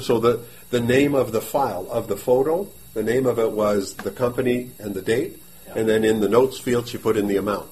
[0.02, 3.96] so the the name of the file of the photo, the name of it was
[3.96, 5.42] the company and the date,
[5.76, 7.70] and then in the notes field she put in the amount,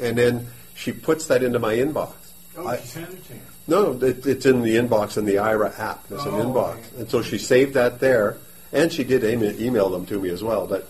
[0.00, 2.12] and then she puts that into my inbox.
[2.56, 3.40] Oh, I- she sent it to you.
[3.68, 6.06] no, it, it's in the inbox in the Aira app.
[6.08, 6.86] There's an Oh, inbox, okay.
[6.98, 8.36] and so she saved that there,
[8.72, 10.66] and she did email, email them to me as well.
[10.66, 10.88] But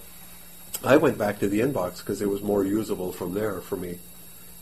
[0.83, 3.99] I went back to the inbox because it was more usable from there for me.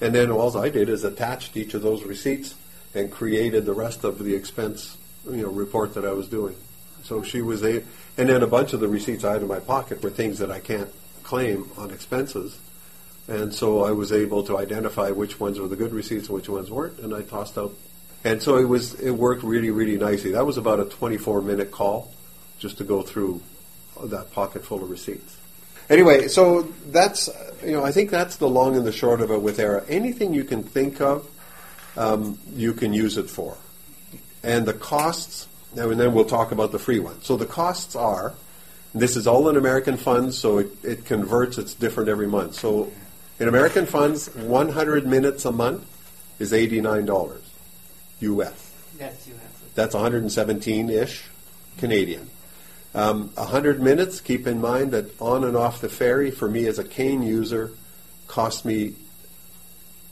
[0.00, 2.54] And then all I did is attached each of those receipts
[2.96, 4.96] and created the rest of the expense,
[5.30, 6.56] you know, report that I was doing.
[7.04, 7.84] So she was a,
[8.16, 10.50] and then a bunch of the receipts I had in my pocket were things that
[10.50, 10.90] I can't
[11.22, 12.58] claim on expenses.
[13.28, 16.48] And so I was able to identify which ones were the good receipts and which
[16.48, 17.74] ones weren't, and I tossed out.
[18.24, 20.32] And so it was it worked really really nicely.
[20.32, 22.12] That was about a 24 minute call,
[22.58, 23.42] just to go through
[24.02, 25.36] that pocket full of receipts.
[25.88, 27.28] Anyway, so that's
[27.64, 29.84] you know I think that's the long and the short of it with Aira.
[29.88, 31.28] Anything you can think of,
[31.96, 33.56] um, you can use it for,
[34.42, 37.20] and the costs and then we'll talk about the free one.
[37.22, 38.34] So the costs are,
[38.94, 42.54] this is all in American funds, so it, it converts, it's different every month.
[42.54, 42.90] So
[43.38, 45.84] in American funds, 100 minutes a month
[46.38, 47.40] is $89
[48.20, 48.72] US.
[48.98, 49.74] That's have.
[49.74, 51.24] That's 117-ish
[51.76, 52.30] Canadian.
[52.94, 56.78] Um, 100 minutes, keep in mind that on and off the ferry, for me as
[56.78, 57.72] a cane user,
[58.26, 58.94] cost me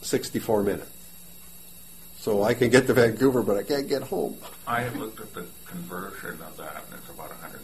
[0.03, 0.91] 64 minutes.
[2.25, 4.39] So I can get to Vancouver, but I can't get home.
[4.67, 7.59] I have looked at the conversion of that, and it's about $150.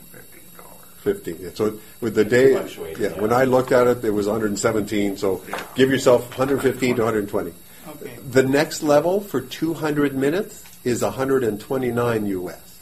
[0.98, 1.54] 15.
[1.54, 3.08] So with the day, yeah, yeah.
[3.18, 5.16] when I looked at it, it was 117.
[5.16, 5.42] So
[5.74, 7.54] give yourself 115 to 120.
[7.88, 8.16] Okay.
[8.16, 12.80] The next level for 200 minutes is 129 US.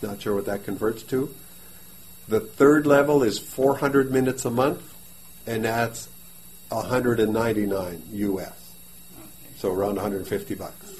[0.00, 1.34] Not sure what that converts to.
[2.28, 4.94] The third level is 400 minutes a month,
[5.46, 6.08] and that's
[6.70, 8.63] 199 US.
[9.64, 10.92] So around 150 bucks.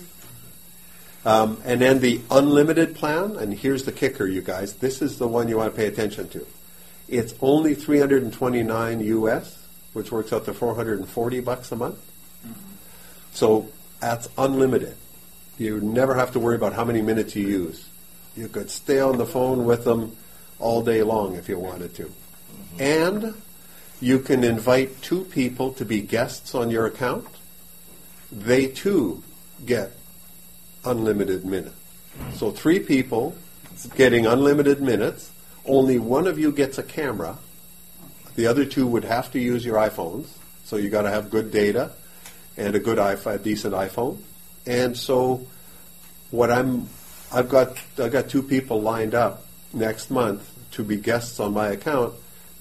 [1.27, 4.77] Um, and then the unlimited plan, and here's the kicker, you guys.
[4.77, 6.47] This is the one you want to pay attention to.
[7.07, 11.99] It's only 329 US, which works out to 440 bucks a month.
[13.35, 13.69] So
[14.01, 14.97] that's unlimited.
[15.59, 17.87] You never have to worry about how many minutes you use.
[18.35, 20.17] You could stay on the phone with them
[20.59, 22.11] all day long if you wanted to.
[22.79, 23.35] And
[24.01, 27.27] you can invite two people to be guests on your account.
[28.35, 29.23] They too
[29.65, 29.93] get
[30.85, 31.77] unlimited minutes.
[32.35, 33.37] So three people
[33.97, 35.31] getting unlimited minutes.
[35.65, 37.39] Only one of you gets a camera.
[38.35, 40.27] The other two would have to use your iPhones.
[40.65, 41.93] So you got to have good data
[42.57, 44.19] and a good iPhone, a decent iPhone.
[44.67, 45.47] And so
[46.31, 46.89] what I'm
[47.33, 51.69] I've got I've got two people lined up next month to be guests on my
[51.69, 52.15] account.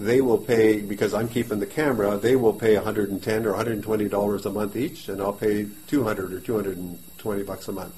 [0.04, 2.18] They will pay because I'm keeping the camera.
[2.18, 6.40] They will pay 110 or 120 dollars a month each, and I'll pay 200 or
[6.40, 7.96] 220 bucks a month.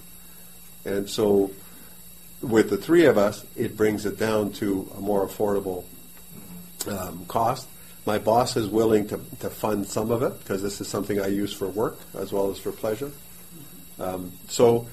[0.86, 1.52] And so,
[2.42, 5.86] with the three of us, it brings it down to a more affordable
[6.88, 7.68] um, cost.
[8.06, 11.28] My boss is willing to, to fund some of it because this is something I
[11.28, 13.12] use for work as well as for pleasure.
[14.00, 14.88] Um, so,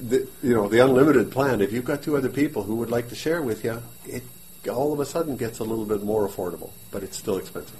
[0.00, 1.60] the, you know, the unlimited plan.
[1.60, 4.24] If you've got two other people who would like to share with you, it
[4.68, 7.76] all of a sudden gets a little bit more affordable, but it's still expensive.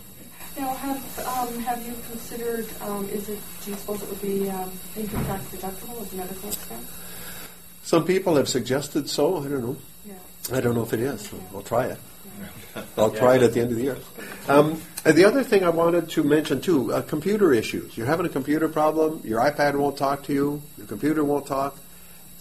[0.58, 4.48] Now, have, um, have you considered, um, is it, do you suppose it would be
[4.48, 6.90] um, income tax deductible as a medical expense?
[7.82, 9.38] Some people have suggested so.
[9.38, 9.76] I don't know.
[10.06, 10.14] Yeah.
[10.52, 11.30] I don't know if it is.
[11.54, 11.98] I'll try it.
[12.96, 13.98] I'll try it at the end of the year.
[14.48, 17.96] Um, and the other thing I wanted to mention too, uh, computer issues.
[17.96, 19.20] You're having a computer problem.
[19.24, 20.62] Your iPad won't talk to you.
[20.76, 21.78] Your computer won't talk.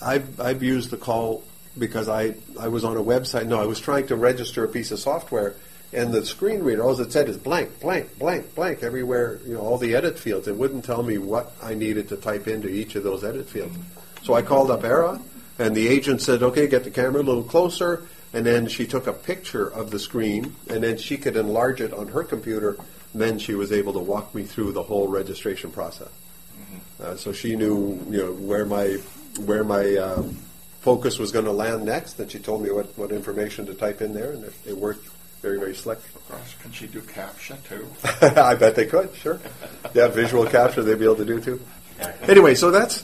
[0.02, 1.44] I've, I've used the call
[1.78, 3.48] because I, I was on a website.
[3.48, 5.56] No, I was trying to register a piece of software,
[5.94, 9.40] and the screen reader, all it said is blank, blank, blank, blank everywhere.
[9.46, 10.48] You know, all the edit fields.
[10.48, 13.78] It wouldn't tell me what I needed to type into each of those edit fields.
[14.24, 15.22] So I called up Aira,
[15.60, 19.08] and the agent said, "Okay, get the camera a little closer." And then she took
[19.08, 22.78] a picture of the screen, and then she could enlarge it on her computer.
[23.14, 26.10] And then she was able to walk me through the whole registration process.
[27.02, 28.98] Uh, so she knew, you know, where my
[29.46, 30.38] where my um,
[30.86, 34.04] focus was going to land next, and she told me what, what information to type
[34.04, 35.10] in there, and it, it worked
[35.42, 35.98] very very slick.
[36.30, 37.88] Gosh, can she do CAPTCHA too?
[38.40, 39.40] I bet they could, sure.
[39.96, 41.60] Yeah, visual capture they'd be able to do too.
[42.28, 43.04] Anyway, so that's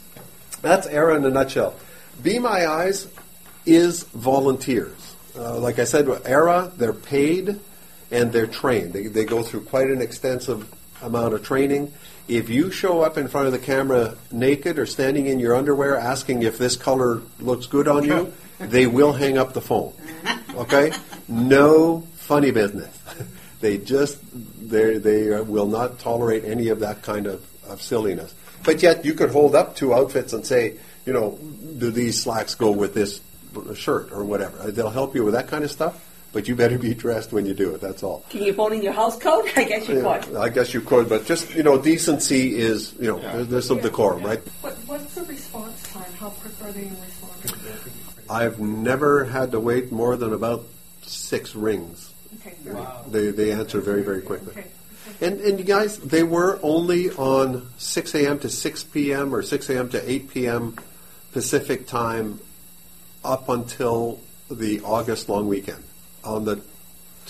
[0.61, 1.73] that's Aira in a nutshell.
[2.21, 3.07] Be My Eyes
[3.65, 5.15] is volunteers.
[5.35, 7.59] Uh, like I said, Aira, they're paid
[8.11, 8.93] and they're trained.
[8.93, 11.93] They, they go through quite an extensive amount of training.
[12.31, 15.97] If you show up in front of the camera naked or standing in your underwear
[15.97, 19.91] asking if this color looks good on you, they will hang up the phone.
[20.55, 20.93] Okay?
[21.27, 22.97] No funny business.
[23.59, 28.33] They just they they will not tolerate any of that kind of, of silliness.
[28.63, 31.37] But yet you could hold up two outfits and say, you know,
[31.77, 33.21] do these slacks go with this
[33.75, 34.71] shirt or whatever?
[34.71, 36.03] They'll help you with that kind of stuff.
[36.33, 37.81] But you better be dressed when you do it.
[37.81, 38.23] That's all.
[38.29, 39.45] Can you phone in your house code?
[39.57, 40.35] I guess you Yeah, could.
[40.37, 43.81] I guess you could, but just you know, decency is you know, there's, there's some
[43.81, 44.39] decorum, right?
[44.61, 46.11] What, what's the response time?
[46.13, 47.91] How quick are they in responding?
[48.29, 50.63] I've never had to wait more than about
[51.01, 52.13] six rings.
[52.39, 54.53] Okay, very They they answer very very quickly.
[54.53, 54.67] Okay.
[55.19, 58.39] And and you guys, they were only on 6 a.m.
[58.39, 59.35] to 6 p.m.
[59.35, 59.89] or 6 a.m.
[59.89, 60.75] to 8 p.m.
[61.31, 62.39] Pacific time
[63.23, 64.19] up until
[64.49, 65.83] the August long weekend.
[66.23, 66.61] On the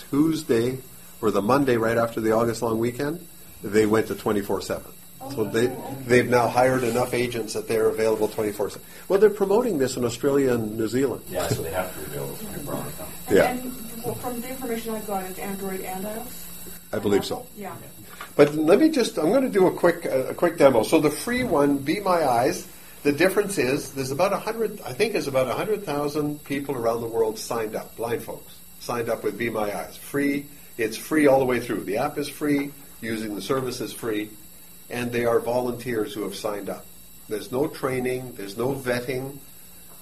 [0.09, 0.77] Tuesday
[1.21, 3.25] or the Monday right after the August long weekend,
[3.63, 4.81] they went to 24/7.
[5.29, 5.67] So oh, they
[6.07, 8.79] they've now hired enough agents that they're available 24/7.
[9.07, 11.23] Well, they're promoting this in Australia and New Zealand.
[11.29, 13.05] Yeah, so they have to be available 24 hours now.
[13.27, 13.51] And, Yeah.
[13.51, 16.45] and well, from the information I've got, it's Android and iOS?
[16.91, 17.45] I believe so.
[17.55, 17.75] Yeah.
[18.35, 20.83] But let me just, I'm going to do a quick, a quick demo.
[20.83, 22.67] So the free one, Be My Eyes,
[23.03, 24.79] The difference is there's about a hundred.
[24.85, 28.53] I think there's about a hundred thousand people around the world signed up, blind folks
[28.81, 29.95] signed up with Be My Eyes.
[29.95, 30.45] Free.
[30.77, 31.85] It's free all the way through.
[31.85, 32.71] The app is free.
[32.99, 34.29] Using the service is free,
[34.89, 36.85] and they are volunteers who have signed up.
[37.27, 38.33] There's no training.
[38.33, 39.37] There's no vetting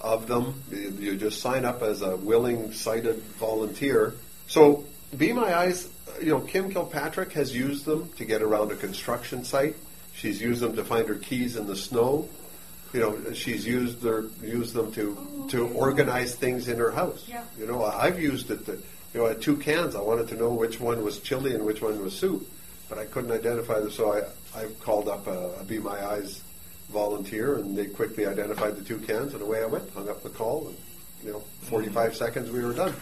[0.02, 0.62] of them.
[0.70, 4.14] You just sign up as a willing, sighted volunteer.
[4.48, 4.84] So
[5.16, 5.88] Be My Eyes,
[6.20, 9.76] you know, Kim Kilpatrick has used them to get around a construction site.
[10.14, 12.28] She's used them to find her keys in the snow.
[12.92, 17.24] You know, she's used their used them to to organize things in her house.
[17.28, 17.44] Yeah.
[17.58, 19.94] You know, I've used it to, you know, I had two cans.
[19.94, 22.48] I wanted to know which one was chili and which one was soup,
[22.88, 23.90] but I couldn't identify them.
[23.90, 26.42] So I, I called up a, a Be My Eyes
[26.90, 29.88] volunteer, and they quickly identified the two cans, and away I went.
[29.94, 30.76] Hung up the call, and
[31.24, 32.94] you know, 45 seconds we were done.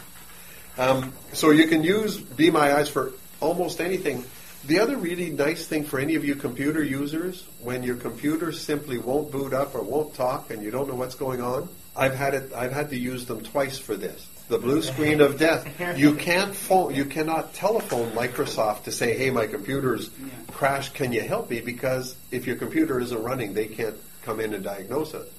[0.77, 4.25] Um, so you can use Be My Eyes for almost anything.
[4.67, 8.99] The other really nice thing for any of you computer users, when your computer simply
[8.99, 12.35] won't boot up or won't talk and you don't know what's going on, I've had
[12.35, 12.53] it.
[12.53, 14.29] I've had to use them twice for this.
[14.49, 15.67] The blue screen of death.
[15.99, 16.95] You can't phone.
[16.95, 20.11] You cannot telephone Microsoft to say, "Hey, my computer's
[20.53, 20.95] crashed.
[20.95, 24.63] Can you help me?" Because if your computer isn't running, they can't come in and
[24.63, 25.33] diagnose it.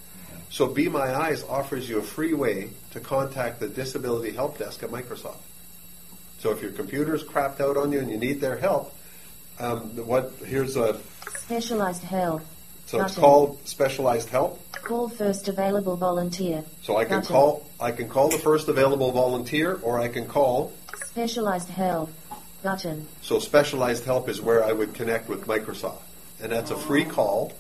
[0.50, 4.82] So Be My Eyes offers you a free way to contact the Disability Help Desk
[4.82, 5.38] at Microsoft.
[6.40, 8.96] So if your computer's crapped out on you and you need their help,
[9.60, 11.00] um, what here's a
[11.38, 12.44] Specialized help.
[12.86, 14.62] so it's called specialized help.
[14.72, 16.64] Call first available volunteer.
[16.84, 17.34] So I can Button.
[17.34, 20.74] call I can call the first available volunteer, or I can call.
[21.06, 22.12] Specialized help.
[22.62, 23.08] Button.
[23.22, 26.02] So specialized help is where I would connect with Microsoft,
[26.42, 27.54] and that's a free call.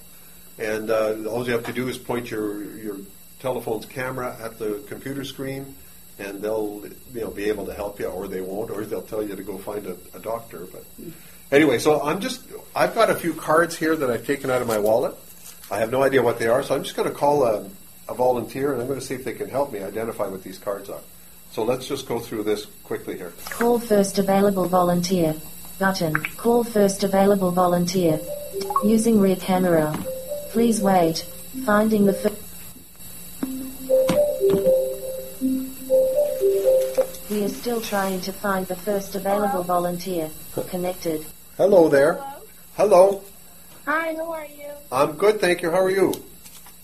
[0.57, 2.97] And uh, all you have to do is point your your
[3.39, 5.73] telephone's camera at the computer screen,
[6.19, 6.83] and they'll
[7.13, 9.43] you know be able to help you, or they won't, or they'll tell you to
[9.43, 10.67] go find a, a doctor.
[10.71, 10.83] But
[11.51, 12.41] anyway, so I'm just
[12.75, 15.15] I've got a few cards here that I've taken out of my wallet.
[15.71, 17.69] I have no idea what they are, so I'm just going to call a,
[18.07, 20.57] a volunteer, and I'm going to see if they can help me identify what these
[20.57, 21.01] cards are.
[21.51, 23.33] So let's just go through this quickly here.
[23.45, 25.35] Call first available volunteer.
[25.79, 26.13] Button.
[26.37, 28.19] Call first available volunteer.
[28.83, 29.95] Using rear camera.
[30.49, 31.19] Please wait.
[31.65, 32.35] Finding the fir-
[37.29, 40.29] We are still trying to find the first available volunteer.
[40.69, 41.25] Connected.
[41.59, 42.23] Hello there.
[42.77, 43.21] Hello.
[43.85, 44.69] Hi, how are you?
[44.93, 45.69] I'm good, thank you.
[45.69, 46.13] How are you?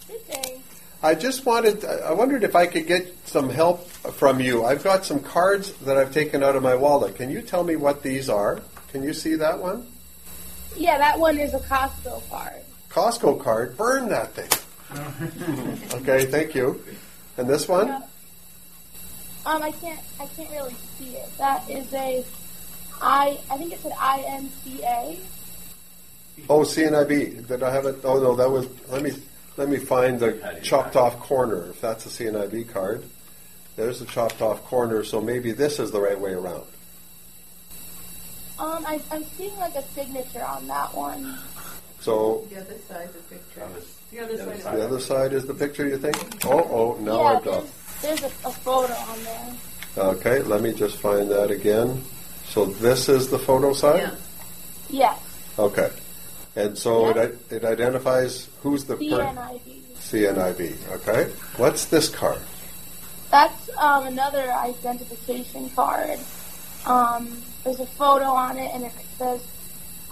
[0.06, 0.82] Good thanks.
[1.02, 4.66] I just wanted, I wondered if I could get some help from you.
[4.66, 7.16] I've got some cards that I've taken out of my wallet.
[7.16, 8.60] Can you tell me what these are?
[8.90, 9.88] Can you see that one?
[10.76, 12.62] Yeah, that one is a Costco card.
[12.90, 13.78] Costco card.
[13.78, 14.50] Burn that thing.
[16.02, 16.84] okay, thank you.
[17.38, 17.92] And this one?
[19.46, 21.30] Um, I can't, I can't really see it.
[21.38, 22.26] That is a,
[23.02, 25.18] I, I think it said INCA.
[26.50, 27.48] Oh, CNIB.
[27.48, 27.98] Did I have it?
[28.04, 28.68] Oh no, that was.
[28.90, 29.14] Let me
[29.58, 31.70] let me find the chopped off corner.
[31.70, 33.04] If that's a CNIB card,
[33.76, 35.04] there's the chopped off corner.
[35.04, 36.66] So maybe this is the right way around.
[38.58, 41.38] Um, I, I'm seeing like a signature on that one.
[42.00, 43.68] So The other side of the picture.
[44.12, 44.78] The other side.
[44.78, 45.88] the other side is the picture.
[45.88, 46.46] You think?
[46.46, 47.66] Oh, oh, now yeah, I've got.
[48.02, 49.54] there's, there's a, a photo on there.
[49.98, 52.04] Okay, let me just find that again.
[52.56, 54.00] So this is the photo side.
[54.00, 54.16] Yeah.
[54.90, 55.20] Yes,
[55.60, 55.92] Okay,
[56.56, 57.24] and so Yeah.
[57.24, 59.82] it, it identifies who's the CNIB.
[60.00, 60.78] CNIB.
[60.96, 62.40] Okay, what's this card?
[63.30, 66.18] That's um, another identification card.
[66.86, 69.42] Um, there's a photo on it, and it says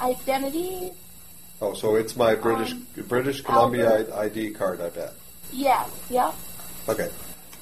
[0.02, 0.92] identity.
[1.62, 4.14] Oh, so it's my British Um, British Columbia Albert.
[4.16, 4.82] ID card.
[4.82, 5.14] I bet.
[5.54, 6.34] Yes, yep.
[6.90, 7.10] Okay,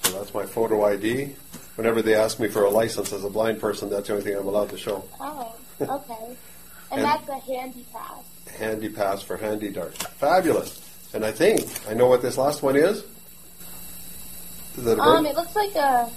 [0.04, 1.36] so that's my photo ID.
[1.76, 4.36] Whenever they ask me for a license as a blind person, that's the only thing
[4.38, 5.04] I'm allowed to show.
[5.20, 6.36] Oh, okay.
[6.92, 8.24] And, And- that's a handy pass.
[8.58, 9.94] Handy pass for HandyDART.
[9.94, 10.80] Fabulous.
[11.14, 13.04] And I think I know what this last one is.
[14.78, 16.10] Is it a Um, it looks like a.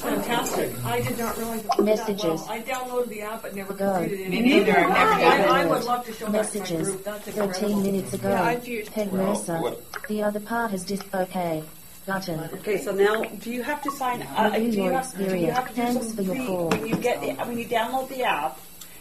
[0.01, 0.71] fantastic.
[0.85, 2.21] I did not realize it was Messages.
[2.23, 2.47] that well.
[2.49, 3.93] I downloaded the app, but never Go.
[3.93, 4.29] completed it.
[4.29, 4.71] Me neither.
[4.71, 5.69] I've never done I, I it.
[5.69, 6.89] would love to show that to my Messages.
[6.89, 7.03] group.
[7.03, 8.29] That's 13 minutes ago.
[8.29, 9.61] Yeah, I've used Peg Well, Mercer.
[9.61, 11.01] what- The other part is dis.
[11.13, 11.63] Okay.
[12.05, 12.39] Button.
[12.53, 15.51] Okay, so now, do you have to sign, uh, do you your have, do you
[15.51, 16.07] have to do experience.
[16.07, 16.69] some Thanks for your call.
[16.69, 18.59] when you get, the- when you download the app,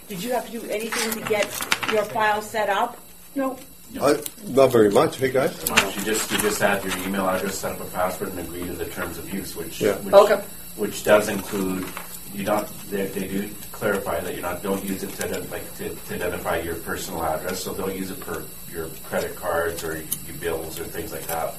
[0.09, 1.45] did you have to do anything to get
[1.93, 2.97] your file set up?
[3.35, 3.59] No.
[4.01, 4.17] Uh,
[4.49, 5.17] not very much.
[5.19, 5.57] Hey guys.
[5.97, 8.73] You just you just add your email address, set up a password, and agree to
[8.73, 9.95] the terms of use, which Yeah.
[9.99, 10.43] which, Okay.
[10.77, 11.87] which does include
[12.35, 15.77] you don't they, they do clarify that you not don't use it to ident- like
[15.77, 19.95] to, to identify your personal address, so they'll use it for your credit cards or
[19.97, 21.55] your bills or things like that.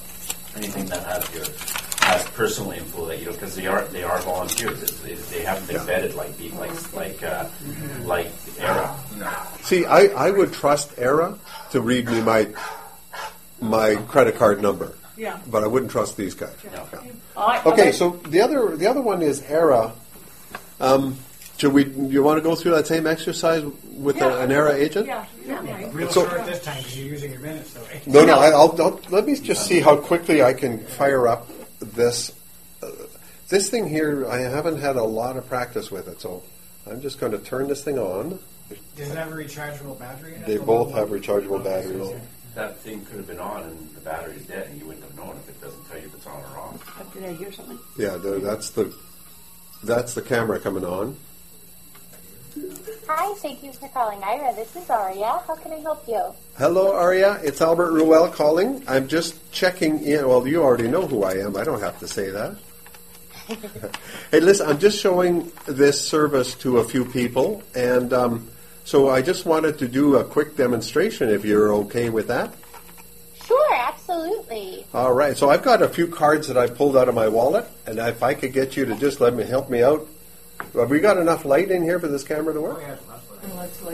[0.56, 1.44] Anything that has your
[2.06, 4.82] has personal info that you know because they are they are volunteers.
[4.82, 7.46] It's, they, they haven't been vetted like the- like like uh,
[8.04, 8.94] like Aira.
[9.64, 11.38] See, I, I would trust Aira
[11.72, 12.48] to read me my
[13.60, 15.38] my credit card number, Yeah.
[15.50, 16.54] but I wouldn't trust these guys.
[17.36, 19.92] I, Okay, so the other the other one is Aira.
[20.80, 21.16] Um,
[21.58, 21.84] should we?
[21.86, 23.64] You want to go through that same exercise
[23.94, 25.06] with a, an Aira agent?
[25.06, 25.24] Yeah.
[25.46, 25.88] yeah.
[25.92, 27.84] Real So- short this time because you're using your minutes though.
[27.84, 27.98] eh?
[28.06, 28.38] No, no.
[28.38, 31.48] I, I'll, I'll let me just see how quickly I can fire up
[31.80, 32.32] this.
[32.82, 32.88] Uh,
[33.48, 36.42] this thing here, I haven't had a lot of practice with it, so
[36.86, 38.38] I'm just going to turn this thing on.
[38.68, 40.46] Does it have a rechargeable battery in it?
[40.46, 42.20] They both have rechargeable batteries.
[42.54, 45.36] That thing could have been on and the battery's dead, and you wouldn't have known
[45.36, 47.12] if it doesn't tell you if it's on or off.
[47.12, 47.78] Did I hear something?
[47.98, 48.94] Yeah, the, that's the
[49.84, 51.16] that's the camera coming on.
[53.06, 54.56] Hi, thank you for calling Aira.
[54.56, 55.42] This is Aria.
[55.46, 56.32] How can I help you?
[56.56, 57.38] Hello, Aria.
[57.44, 58.82] It's Albert Ruel calling.
[58.88, 60.26] I'm just checking in.
[60.26, 61.56] Well, you already know who I am.
[61.56, 62.56] I don't have to say that.
[64.30, 68.48] hey, listen, I'm just showing this service to a few people, and um,
[68.86, 72.54] so I just wanted to do a quick demonstration if you're okay with that.
[73.44, 74.86] Sure, absolutely.
[74.94, 75.36] All right.
[75.36, 78.22] So I've got a few cards that I pulled out of my wallet, and if
[78.22, 80.06] I could get you to just let me help me out.
[80.74, 82.82] Have we got enough light in here for this camera to work?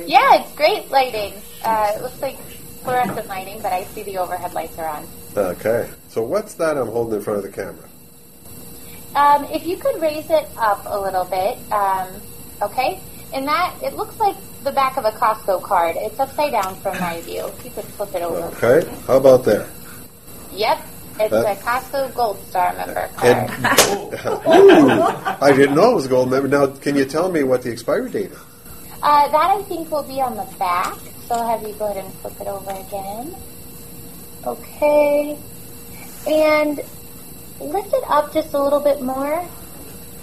[0.07, 1.35] Yeah, it's great lighting.
[1.65, 2.39] Uh, it looks like
[2.83, 5.09] fluorescent lighting, but I see the overhead lights are on.
[5.37, 5.91] Okay.
[6.09, 7.89] So what's that I'm holding in front of the camera?
[9.15, 12.09] Um, if you could raise it up a little bit, um,
[12.63, 13.01] okay?
[13.33, 15.97] And that, it looks like the back of a Costco card.
[15.99, 17.47] It's upside down from my view.
[17.47, 18.39] If you could flip it over.
[18.57, 18.89] Okay.
[19.07, 19.69] How about there?
[20.53, 20.87] Yep,
[21.21, 23.51] it's a Costco Gold Star member card.
[24.47, 25.01] Ooh,
[25.41, 26.49] I didn't know it was a gold member.
[26.49, 28.39] Now, can you tell me what the expiry date is?
[29.03, 32.05] Uh, that I think will be on the back, so I'll have you go ahead
[32.05, 33.35] and flip it over again.
[34.47, 35.39] Okay.
[36.29, 36.81] And
[37.61, 39.45] lift it up just a little bit more.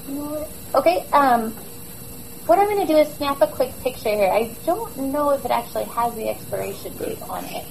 [0.07, 0.47] More.
[0.76, 1.55] Okay, um,
[2.50, 4.32] what I'm going to do is snap a quick picture here.
[4.32, 7.66] I don't know if it actually has the expiration date on it.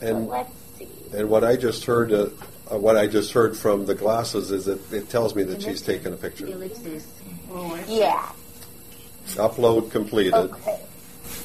[0.00, 0.86] And Let's see.
[1.12, 2.28] and what I just heard, uh,
[2.70, 5.82] uh, what I just heard from the glasses is that it tells me that she's
[5.82, 6.46] taken a picture.
[7.88, 8.30] Yeah.
[9.34, 10.34] Upload completed.
[10.34, 10.80] Okay.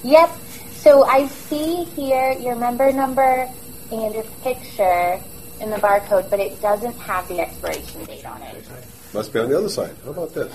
[0.04, 0.30] Yep.
[0.76, 3.50] So I see here your member number
[3.92, 5.20] and your picture
[5.60, 8.64] in the barcode, but it doesn't have the expiration date on it.
[9.12, 9.96] Must be on the other side.
[10.06, 10.54] How about this?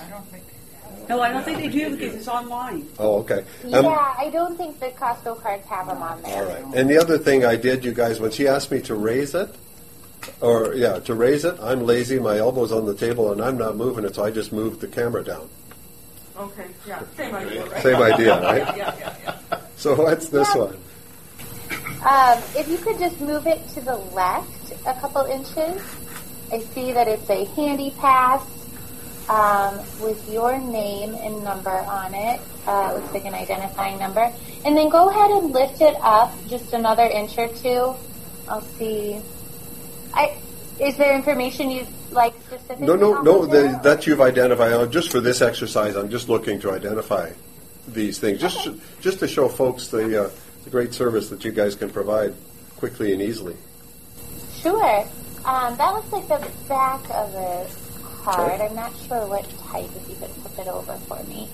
[1.09, 2.87] No, I don't think they do because it's online.
[2.99, 3.43] Oh, okay.
[3.65, 6.35] Yeah, Um, I don't think the Costco cards have them on there.
[6.35, 6.75] All right.
[6.75, 9.53] And the other thing I did, you guys, when she asked me to raise it,
[10.39, 12.19] or yeah, to raise it, I'm lazy.
[12.19, 14.87] My elbow's on the table, and I'm not moving it, so I just moved the
[14.87, 15.49] camera down.
[16.37, 17.83] Okay, yeah, same idea, right?
[17.83, 18.57] Same idea, right?
[18.77, 19.15] yeah, yeah,
[19.51, 19.59] yeah.
[19.75, 20.61] So what's this Yeah.
[20.61, 20.77] one?
[22.05, 25.81] Um, if you could just move it to the left a couple inches,
[26.51, 28.41] I see that it's a handy pass
[29.29, 32.41] um, with your name and number on it.
[32.67, 34.31] Uh, looks like an identifying number.
[34.65, 37.95] And then go ahead and lift it up just another inch or two.
[38.47, 39.21] I'll see.
[40.13, 40.37] I
[40.79, 42.87] is there information you'd like specifically?
[42.87, 43.45] No, no, no.
[43.45, 44.73] The, that you've identified.
[44.73, 47.31] uh, Just for this exercise, I'm just looking to identify
[47.87, 48.69] these things, just
[49.01, 50.29] just to show folks the, uh,
[50.63, 52.33] the great service that you guys can provide
[52.77, 53.55] quickly and easily.
[54.55, 55.05] Sure.
[55.45, 57.67] Um, that looks like the back of the
[58.23, 58.61] card.
[58.61, 61.49] I'm not sure what type, if you could flip it over for me.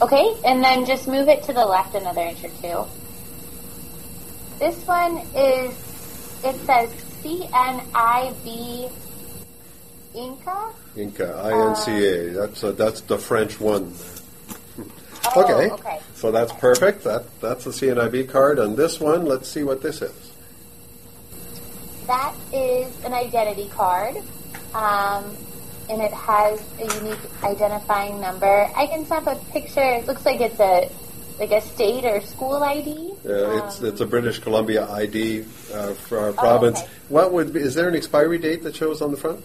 [0.00, 2.84] Okay, and then just move it to the left another inch or two.
[4.58, 5.72] This one is,
[6.44, 6.90] it says
[7.22, 8.90] CNIB
[10.14, 10.72] Inca.
[10.96, 12.32] Inca, I-N-C-A.
[12.32, 13.94] That's uh, that's the French one.
[15.34, 15.70] Oh, okay.
[15.70, 16.00] okay.
[16.14, 17.04] So that's perfect.
[17.04, 18.58] That that's the CNIB card.
[18.58, 20.32] And this one, let's see what this is.
[22.06, 24.16] That is an identity card,
[24.74, 25.36] um,
[25.92, 28.66] and it has a unique identifying number.
[28.74, 29.82] I can snap a picture.
[29.82, 30.90] It looks like it's a
[31.38, 33.12] like a state or school ID.
[33.24, 36.80] It's Um, it's a British Columbia ID uh, for our province.
[36.80, 36.90] okay.
[37.08, 39.44] What would be, is there an expiry date that shows on the front?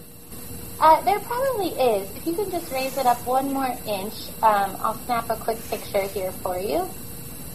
[0.80, 2.08] Uh, there probably is.
[2.16, 5.58] If you can just raise it up one more inch, um, I'll snap a quick
[5.68, 6.88] picture here for you.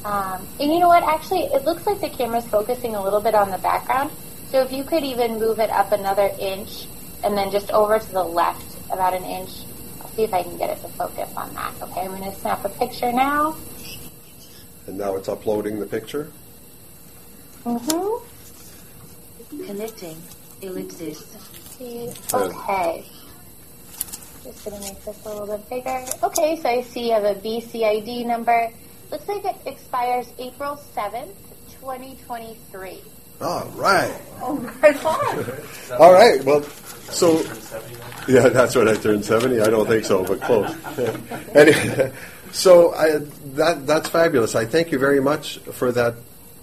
[0.04, 1.04] Um, and you know what?
[1.04, 4.12] Actually, it looks like the camera's focusing a little bit on the background.
[4.50, 6.88] So if you could even move it up another inch,
[7.24, 9.50] and then just over to the left about an inch.
[10.02, 11.74] I'll see if I can get it to focus on that.
[11.82, 13.56] Okay, I'm going to snap a picture now.
[14.88, 16.32] And now it's uploading the picture.
[17.66, 19.66] Mm-hmm.
[19.66, 20.18] Connecting.
[20.62, 21.36] Ellipsis.
[22.34, 23.06] Okay.
[24.44, 26.06] Just going to make this a little bit bigger.
[26.24, 28.70] Okay, so I see you have a BCID number.
[29.12, 31.34] Looks like it expires April 7th,
[31.80, 33.02] 2023.
[33.42, 34.14] All right.
[34.42, 36.00] Oh, right on.
[36.00, 36.44] All right.
[36.44, 37.42] Well, so
[38.28, 39.62] yeah, that's when I turned seventy.
[39.62, 40.74] I don't think so, but close.
[41.56, 42.12] anyway,
[42.52, 43.20] so I,
[43.56, 44.56] that that's fabulous.
[44.56, 46.16] I thank you very much for that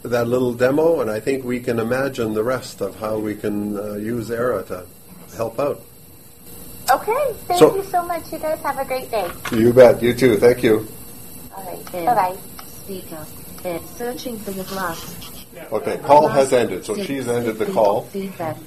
[0.02, 3.76] that little demo, and I think we can imagine the rest of how we can
[3.78, 4.86] uh, use Aira to
[5.36, 5.82] help out.
[6.90, 8.32] Okay, thank So- you so much.
[8.32, 9.30] You guys have a great day.
[9.52, 10.02] You bet.
[10.02, 10.36] You too.
[10.38, 10.88] Thank you.
[11.54, 12.36] All right, bye-bye.
[12.84, 13.26] Speaker.
[13.64, 13.96] F.
[13.98, 15.39] Searching for your glass.
[15.72, 18.04] Okay, call has ended, so she's ended the call.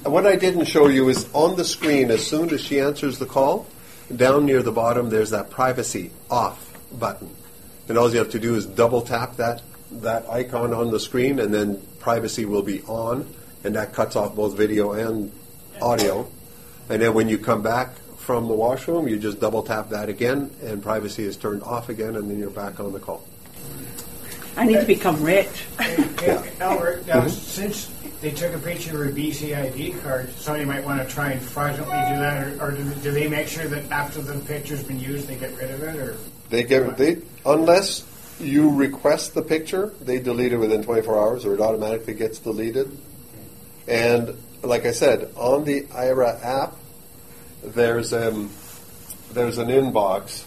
[0.04, 3.26] What I didn't show you is on the screen, as soon as she answers the
[3.26, 3.66] call,
[4.14, 7.34] down near the bottom, there's that privacy off button.
[7.88, 11.38] And all you have to do is double tap that, that icon on the screen,
[11.38, 13.32] and then privacy will be on,
[13.64, 15.32] and that cuts off both video and
[15.82, 16.26] audio.
[16.88, 20.50] And then when you come back from the washroom, you just double tap that again,
[20.62, 23.26] and privacy is turned off again, and then you're back on the call.
[24.56, 25.64] I need to become rich.
[25.78, 27.30] Hey, Albert, now Mhm.
[27.30, 27.90] since
[28.20, 31.98] they took a picture of a BCID card, somebody might want to try and fraudulently
[32.14, 35.28] do that, or, or do, do they make sure that after the picture's been used,
[35.28, 36.16] they get rid of it, or?
[36.50, 38.04] They get they unless
[38.40, 42.96] you request the picture, they delete it within 24 hours, or it automatically gets deleted.
[43.86, 46.74] And like I said, on the Aira app,
[47.62, 48.50] there's um
[49.32, 50.44] there's an inbox.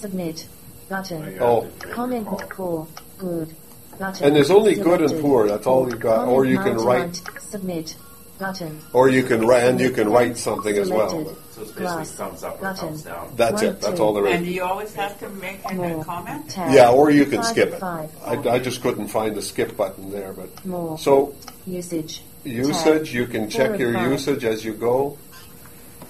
[0.00, 0.46] Submit.
[0.88, 1.36] Button.
[1.40, 1.68] Oh.
[1.92, 2.86] Comment poor.
[3.18, 3.54] Good.
[3.98, 4.26] Button.
[4.26, 5.48] And there's only good and poor.
[5.48, 6.28] That's all you've got.
[6.28, 7.96] Or you can write, Submit.
[8.38, 8.78] Button.
[8.92, 11.08] or you can write, and you can write something as well.
[11.08, 11.20] So
[11.62, 12.10] it's basically Glass.
[12.12, 12.76] thumbs up or Button.
[12.88, 13.32] thumbs down.
[13.34, 13.80] That's it.
[13.80, 16.04] That's all there And do you always have to make a More.
[16.04, 16.50] comment?
[16.50, 16.70] Tab.
[16.74, 17.78] Yeah, or you can Five skip it.
[17.80, 18.10] Five.
[18.26, 20.98] I, I just couldn't find the skip button there, but More.
[20.98, 21.34] so
[21.66, 22.20] Usage.
[22.44, 23.14] usage.
[23.14, 24.10] You can Four check your five.
[24.12, 25.16] usage as you go.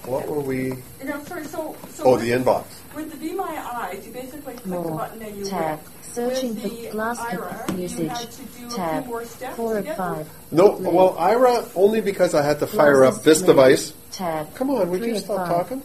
[0.05, 0.73] What were we?
[1.01, 2.65] And I'm sorry, so, so Oh, the inbox.
[2.97, 3.45] With the Be My
[3.75, 4.97] Eyes, you basically click the More.
[4.99, 5.79] button and you Tab.
[5.79, 5.81] went.
[6.15, 8.09] Searching with for the glass Aira, you usage.
[8.09, 9.03] had to do Tab.
[9.05, 10.29] few more steps Four of five.
[10.51, 10.95] No, Lid.
[10.95, 13.47] well, Aira only because I had to fire up this lid.
[13.49, 13.93] device.
[14.13, 14.55] Tab.
[14.55, 15.49] Come on, would Three you stop five.
[15.49, 15.83] talking?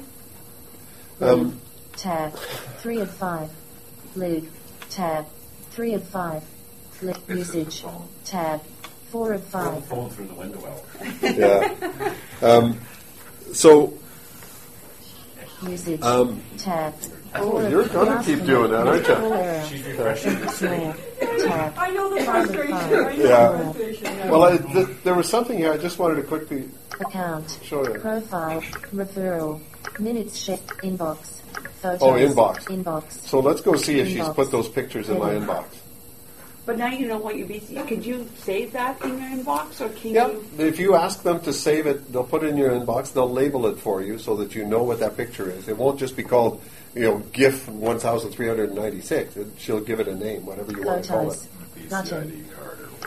[1.19, 1.29] Lid.
[1.29, 1.59] Um,
[1.97, 2.33] Tab.
[2.79, 3.49] Three of five.
[4.15, 4.49] Lid.
[4.89, 5.25] Tab.
[5.71, 6.43] Three of five.
[7.01, 7.17] Lid.
[7.27, 7.83] Usage.
[8.23, 8.61] Tab.
[9.09, 9.83] Four of five.
[9.87, 11.21] phone through the window out.
[11.21, 12.13] yeah.
[12.41, 12.79] Um,
[13.53, 13.93] so
[15.67, 16.01] Usage.
[16.01, 16.93] Um, Tab.
[17.35, 19.69] Oh, Four of you're gonna keep doing that, aren't you?
[19.77, 20.93] She's refreshing the city.
[21.77, 22.77] I know the Five frustration.
[22.77, 22.91] five.
[22.91, 23.51] I know Yeah.
[23.51, 24.03] the frustration.
[24.05, 24.29] yeah.
[24.29, 25.71] well, I, th- there was something here.
[25.71, 27.59] I just wanted to quickly Account.
[27.63, 27.99] show you.
[27.99, 28.61] Profile.
[28.93, 29.61] Referral.
[29.99, 30.59] Minutes check.
[30.83, 31.39] Inbox.
[31.81, 32.01] Photos.
[32.01, 32.65] Oh, inbox.
[32.65, 33.11] Inbox.
[33.25, 35.65] So let's go see if she's put those pictures in my inbox.
[36.71, 37.59] But now you know what you be.
[37.59, 40.45] Could you save that in your inbox, or can Yeah, you?
[40.57, 43.11] if you ask them to save it, they'll put it in your inbox.
[43.11, 45.67] They'll label it for you so that you know what that picture is.
[45.67, 46.61] It won't just be called,
[46.95, 49.35] you know, GIF one thousand three hundred ninety six.
[49.57, 51.39] She'll give it a name, whatever you want to call it.
[51.89, 52.09] Photos.
[52.09, 52.45] Button.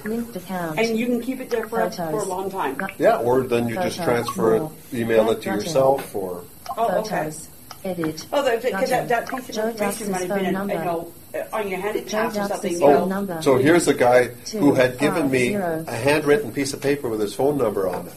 [0.05, 0.79] Linked account.
[0.79, 1.97] And you can keep it there for, Photos.
[2.11, 2.79] for a long time.
[2.99, 4.25] Yeah, or then you just Photos.
[4.27, 4.62] transfer it,
[4.93, 5.65] email it to Button.
[5.65, 6.45] yourself, or
[6.77, 7.09] Oh, okay.
[7.33, 7.49] Photos.
[7.83, 8.27] Edit.
[8.31, 9.09] Oh, because that, Button.
[9.09, 10.85] that piece of Joe information might Dux's have been, phone you number.
[10.85, 12.72] know, Uh, on your handy Joe pass or something.
[12.72, 13.05] You phone know.
[13.07, 13.43] number.
[13.43, 15.85] So here's a guy Two, who had uh, given five, me zero.
[15.87, 18.14] a handwritten piece of paper with his phone number on it.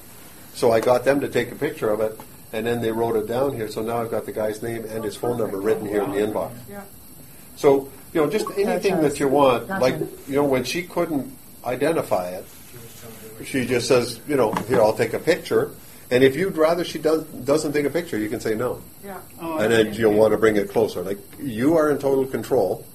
[0.54, 2.20] So I got them to take a picture of it,
[2.54, 3.70] and then they wrote it down here.
[3.70, 6.18] So now I've got the guy's name and his phone number written here in the
[6.18, 6.52] inbox.
[6.70, 6.84] Yeah.
[7.56, 9.68] So you know, just anything that you want.
[9.68, 9.96] Like
[10.28, 12.46] you know, when she couldn't identify it,
[13.46, 15.72] she just says, you know, here I'll take a picture.
[16.10, 18.82] And if you'd rather she does, doesn't take a picture, you can say no.
[19.04, 19.20] Yeah.
[19.42, 21.02] Oh, and then you'll want to bring it closer.
[21.02, 22.86] Like you are in total control.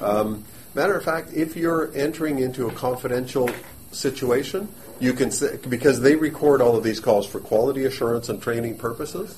[0.00, 3.50] Um, matter of fact, if you're entering into a confidential
[3.92, 4.68] situation,
[5.00, 8.76] you can say, because they record all of these calls for quality assurance and training
[8.76, 9.36] purposes.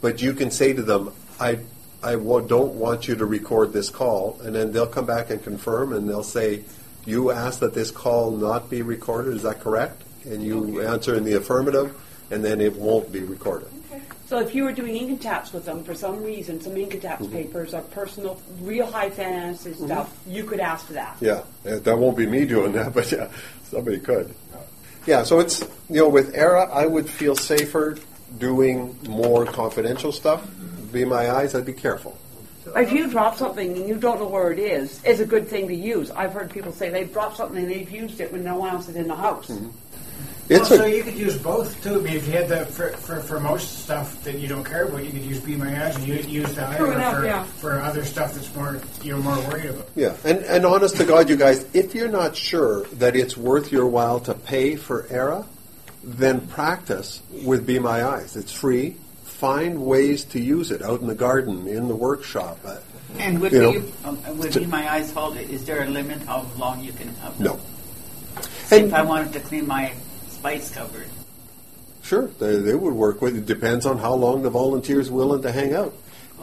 [0.00, 1.58] But you can say to them, "I,
[2.02, 5.92] I don't want you to record this call," and then they'll come back and confirm,
[5.92, 6.64] and they'll say,
[7.04, 9.34] "You asked that this call not be recorded.
[9.34, 11.94] Is that correct?" And you answer in the affirmative,
[12.30, 13.68] and then it won't be recorded.
[14.26, 17.22] So if you were doing income tax with them for some reason, some income tax
[17.22, 17.32] Mm-hmm.
[17.32, 21.16] papers or personal, real high fancy stuff, you could ask for that.
[21.20, 23.28] Yeah, that won't be me doing that, but yeah,
[23.64, 24.34] somebody could.
[25.06, 27.96] Yeah, so it's you know with Aira, I would feel safer
[28.38, 30.44] doing more confidential stuff.
[30.92, 32.18] Be my eyes, I'd be careful.
[32.74, 35.68] If you drop something and you don't know where it is, it's a good thing
[35.68, 36.10] to use.
[36.10, 38.88] I've heard people say they've dropped something and they've used it when no one else
[38.88, 39.48] is in the house.
[40.48, 41.94] It's well, so you could use both too.
[41.94, 44.84] I mean, if you had the for, for, for most stuff that you don't care
[44.84, 47.24] about, you could use Be My Eyes and you use the True Aira enough, for,
[47.24, 47.42] yeah.
[47.44, 49.88] for other stuff that's more you're more worried about.
[49.96, 53.72] Yeah, and, and honest to God, you guys, if you're not sure that it's worth
[53.72, 55.44] your while to pay for Aira,
[56.04, 58.36] then practice with Be My Eyes.
[58.36, 58.96] It's free.
[59.24, 62.58] Find ways to use it out in the garden, in the workshop.
[62.64, 62.76] Uh,
[63.18, 65.50] And would You know, be um, would to- be my eyes hold it?
[65.50, 67.38] Is there a limit how long you can have?
[67.40, 67.58] No.
[68.66, 69.92] Say And- if I wanted to clean my
[70.46, 71.08] spice cupboard.
[72.02, 73.46] Sure, they, they would work with it.
[73.46, 75.92] Depends on how long the volunteer's willing to hang out.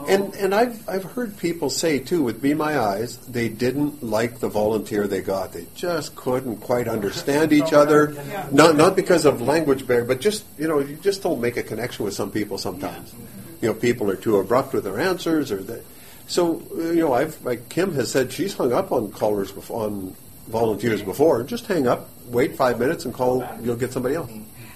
[0.10, 4.40] And and I've I've heard people say too with Be My Eyes they didn't like
[4.40, 5.54] the volunteer they got.
[5.54, 8.14] They just couldn't quite understand each other.
[8.52, 11.64] Not not because of language barrier, but just you know you just don't make a
[11.64, 13.14] connection with some people sometimes.
[13.62, 15.86] You know, people are too abrupt with their answers, or that.
[16.28, 19.86] So uh, you know, I've like Kim has said she's hung up on callers before,
[19.86, 20.16] on
[20.48, 21.44] volunteers before.
[21.44, 23.48] Just hang up, wait five minutes, and call.
[23.62, 24.32] You'll get somebody else.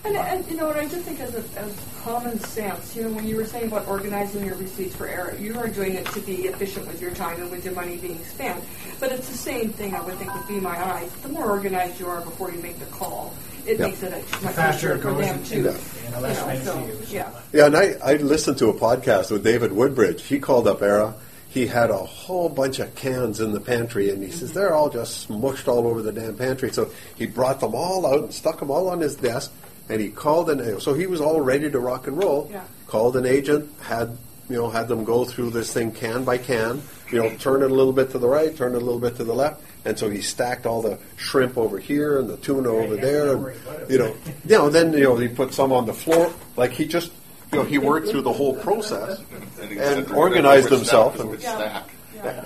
[0.05, 3.09] And, and you know what, I just think as, a, as common sense, you know,
[3.09, 6.21] when you were saying about organizing your receipts for error, you are doing it to
[6.21, 8.63] be efficient with your time and with your money being spent.
[9.01, 11.11] But it's the same thing, I would think, with Be My Eyes.
[11.23, 13.33] The more organized you are before you make the call,
[13.65, 13.87] it Yeah.
[13.87, 15.55] makes it a much faster easier it for them and- too.
[15.55, 15.77] and
[16.15, 16.89] You know, so.
[17.09, 17.29] Yeah.
[17.51, 20.23] Yeah, and I, I listened to a podcast with David Woodbridge.
[20.23, 21.15] He called up Aira.
[21.49, 24.89] He had a whole bunch of cans in the pantry, and he says they're all
[24.89, 26.71] just smushed all over the damn pantry.
[26.71, 29.51] So he brought them all out and stuck them all on his desk,
[29.89, 30.79] and he called an.
[30.81, 32.49] So he was all ready to rock and roll.
[32.51, 32.63] Yeah.
[32.87, 34.17] Called an agent, had
[34.49, 36.81] you know had them go through this thing can by can.
[37.11, 39.15] You know, turn it a little bit to the right, turn it a little bit
[39.15, 42.69] to the left, and so he stacked all the shrimp over here and the tuna
[42.69, 44.13] over there, and you know,
[44.45, 46.33] you know, then you know he put some on the floor.
[46.57, 47.13] Like he just,
[47.51, 49.19] you know, he worked through the whole process
[49.61, 51.15] And and organized himself.
[51.15, 51.89] stack is And, which stack.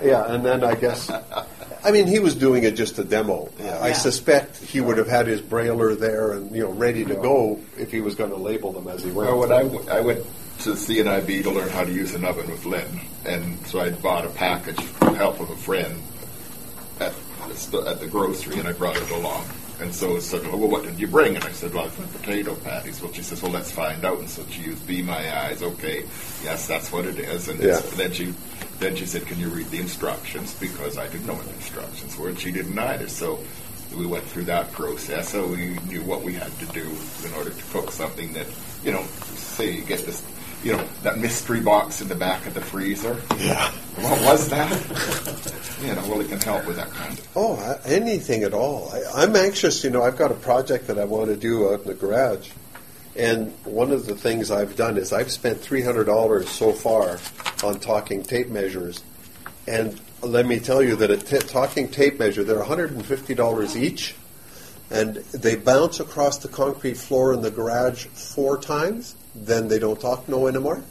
[0.02, 1.10] yeah, and then I guess,
[1.84, 3.50] I mean, he was doing it just to demo.
[3.58, 3.80] Yeah.
[3.80, 7.58] I suspect he would have had his brailer there and you know ready to go
[7.78, 9.28] if he was going to label them as he went.
[9.30, 10.24] Well, when I, w- I went
[10.60, 14.24] to CNIB to learn how to use an oven with Lynn, and so I bought
[14.24, 16.00] a package with the help of a friend
[17.00, 17.12] at
[17.72, 19.44] the, at the grocery, and I brought it along.
[19.82, 21.34] And so it said, well, what did you bring?
[21.34, 23.02] And I said, well, potato patties.
[23.02, 24.18] Well, she says, well, let's find out.
[24.20, 25.62] And so she used Be My Eyes.
[25.62, 26.04] Okay,
[26.44, 27.48] yes, that's what it is.
[27.48, 27.80] And Yeah.
[27.96, 28.32] then she
[28.78, 30.54] then she said, can you read the instructions?
[30.54, 33.08] Because I didn't know what the instructions were, and she didn't either.
[33.08, 33.38] So
[33.96, 36.90] we went through that process, so we knew what we had to do
[37.24, 38.46] in order to cook something that,
[38.82, 39.04] you know,
[39.34, 40.22] say you get this,
[40.62, 43.20] you know, that mystery box in the back of the freezer.
[43.38, 43.70] Yeah.
[43.96, 44.70] What was that?
[45.82, 47.28] you know, it can help with that kind of.
[47.36, 48.90] Oh, anything at all.
[48.92, 49.82] I, I'm anxious.
[49.82, 52.50] You know, I've got a project that I want to do out in the garage,
[53.16, 57.18] and one of the things I've done is I've spent three hundred dollars so far
[57.64, 59.02] on talking tape measures,
[59.66, 63.04] and let me tell you that a t- talking tape measure they're one hundred and
[63.04, 64.14] fifty dollars each,
[64.90, 69.16] and they bounce across the concrete floor in the garage four times.
[69.34, 70.82] Then they don't talk no anymore.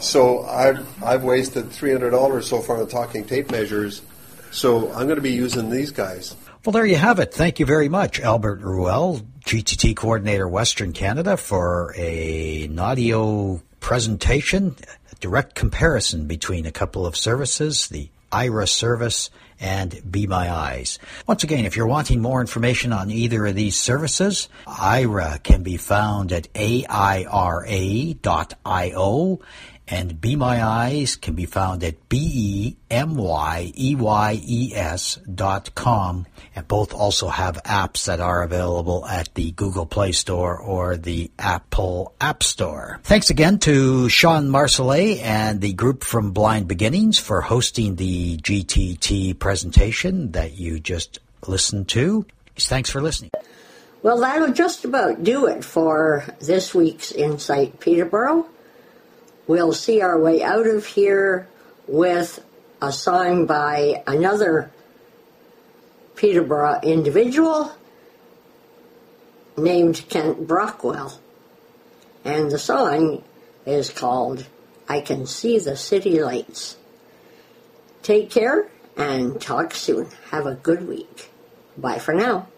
[0.00, 4.02] So I've I've wasted three hundred dollars so far on talking tape measures.
[4.50, 6.34] So I'm going to be using these guys.
[6.64, 7.32] Well, there you have it.
[7.32, 14.74] Thank you very much, Albert Ruel, GTT Coordinator Western Canada, for a, an audio presentation,
[15.12, 19.30] a direct comparison between a couple of services, the Aira service
[19.60, 20.98] and Be My Eyes.
[21.26, 25.76] Once again, if you're wanting more information on either of these services, Aira can be
[25.76, 27.28] found at aira.io
[29.88, 32.78] and Be My Eyes can be found at B-E-M-Y-E-Y-E-S
[35.34, 36.26] dot com.
[36.54, 41.30] And both also have apps that are available at the Google Play Store or the
[41.38, 43.00] Apple App Store.
[43.02, 49.38] Thanks again to Shawn Marsolais and the group from Blind Beginnings for hosting the GTT
[49.38, 52.26] presentation that you just listened to.
[52.56, 53.30] Thanks for listening.
[54.02, 58.46] Well, that'll just about do it for this week's Insight Peterborough.
[59.48, 61.48] We'll see our way out of here
[61.86, 62.44] with
[62.82, 64.70] a song by another
[66.16, 67.72] Peterborough individual
[69.56, 71.18] named Kent Brockwell.
[72.26, 73.24] And the song
[73.64, 74.46] is called
[74.86, 76.76] I Can See the City Lights.
[78.02, 78.68] Take care
[78.98, 80.10] and talk soon.
[80.30, 81.30] Have a good week.
[81.78, 82.48] Bye for now.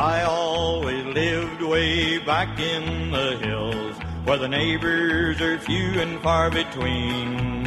[0.00, 0.87] I always
[1.18, 7.64] lived way back in the hills where the neighbors are few and far between.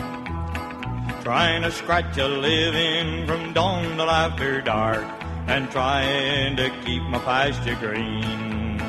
[1.22, 5.06] Trying to scratch a living from dawn till after dark
[5.47, 8.80] and trying to keep my pasture green.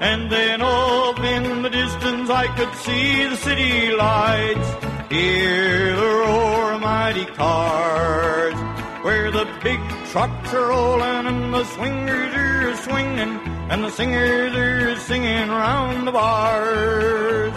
[0.00, 4.70] And then up in the distance I could see the city lights,
[5.10, 8.54] hear the roar of mighty cars.
[9.04, 9.80] where the big
[10.12, 16.12] trucks are rolling and the swingers are swinging and the singers are singing round the
[16.12, 17.52] bars.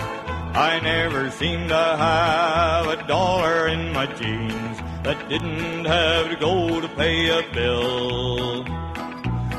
[0.55, 6.79] I never seem to have a dollar in my jeans that didn't have to go
[6.79, 8.63] to pay a bill.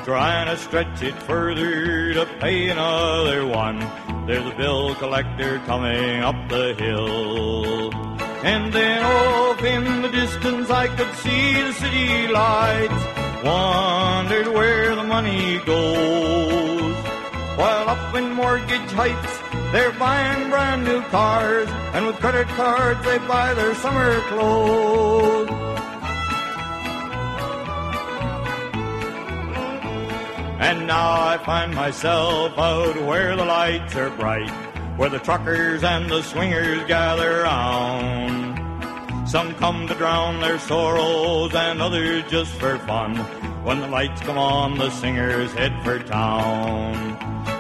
[0.05, 3.79] Trying to stretch it further to pay another one.
[4.27, 7.93] There's a bill collector coming up the hill.
[8.45, 13.16] And then off in the distance I could see the city lights.
[13.47, 16.97] Wondered where the money goes.
[17.57, 19.39] While up in Mortgage Heights,
[19.71, 25.49] they're buying brand new cars, and with credit cards they buy their summer clothes.
[30.59, 34.51] And now I find myself out where the lights are bright,
[34.97, 38.66] where the truckers and the swingers gather round.
[39.37, 43.17] Some come to drown their sorrows and others just for fun.
[43.67, 46.95] When the lights come on, the singers head for town.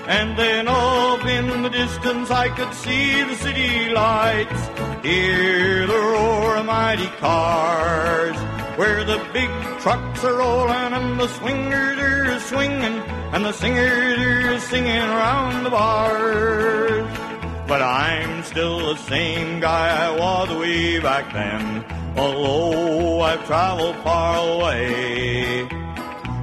[0.08, 4.68] And then up in the distance I could see the city lights,
[5.04, 8.36] hear the roar of mighty cars,
[8.78, 9.50] where the big
[9.80, 13.00] trucks are rolling and the swingers are swinging
[13.34, 17.25] and the singers are singing around the bars.
[17.66, 21.84] But I'm still the same guy I was way back then,
[22.16, 25.68] although I've traveled far away.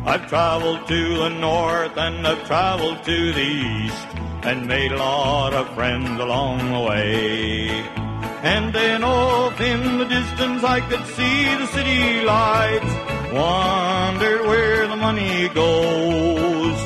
[0.05, 4.07] I've traveled to the north and I've traveled to the east
[4.43, 7.69] and made a lot of friends along the way.
[8.43, 12.93] And then off in the distance I could see the city lights,
[13.31, 16.77] wondered where the money goes.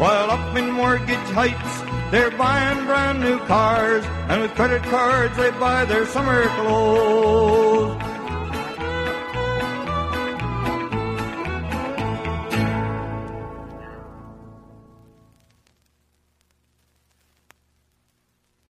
[0.00, 5.50] While up in Mortgage Heights, they're buying brand new cars, and with credit cards they
[5.58, 8.13] buy their summer clothes.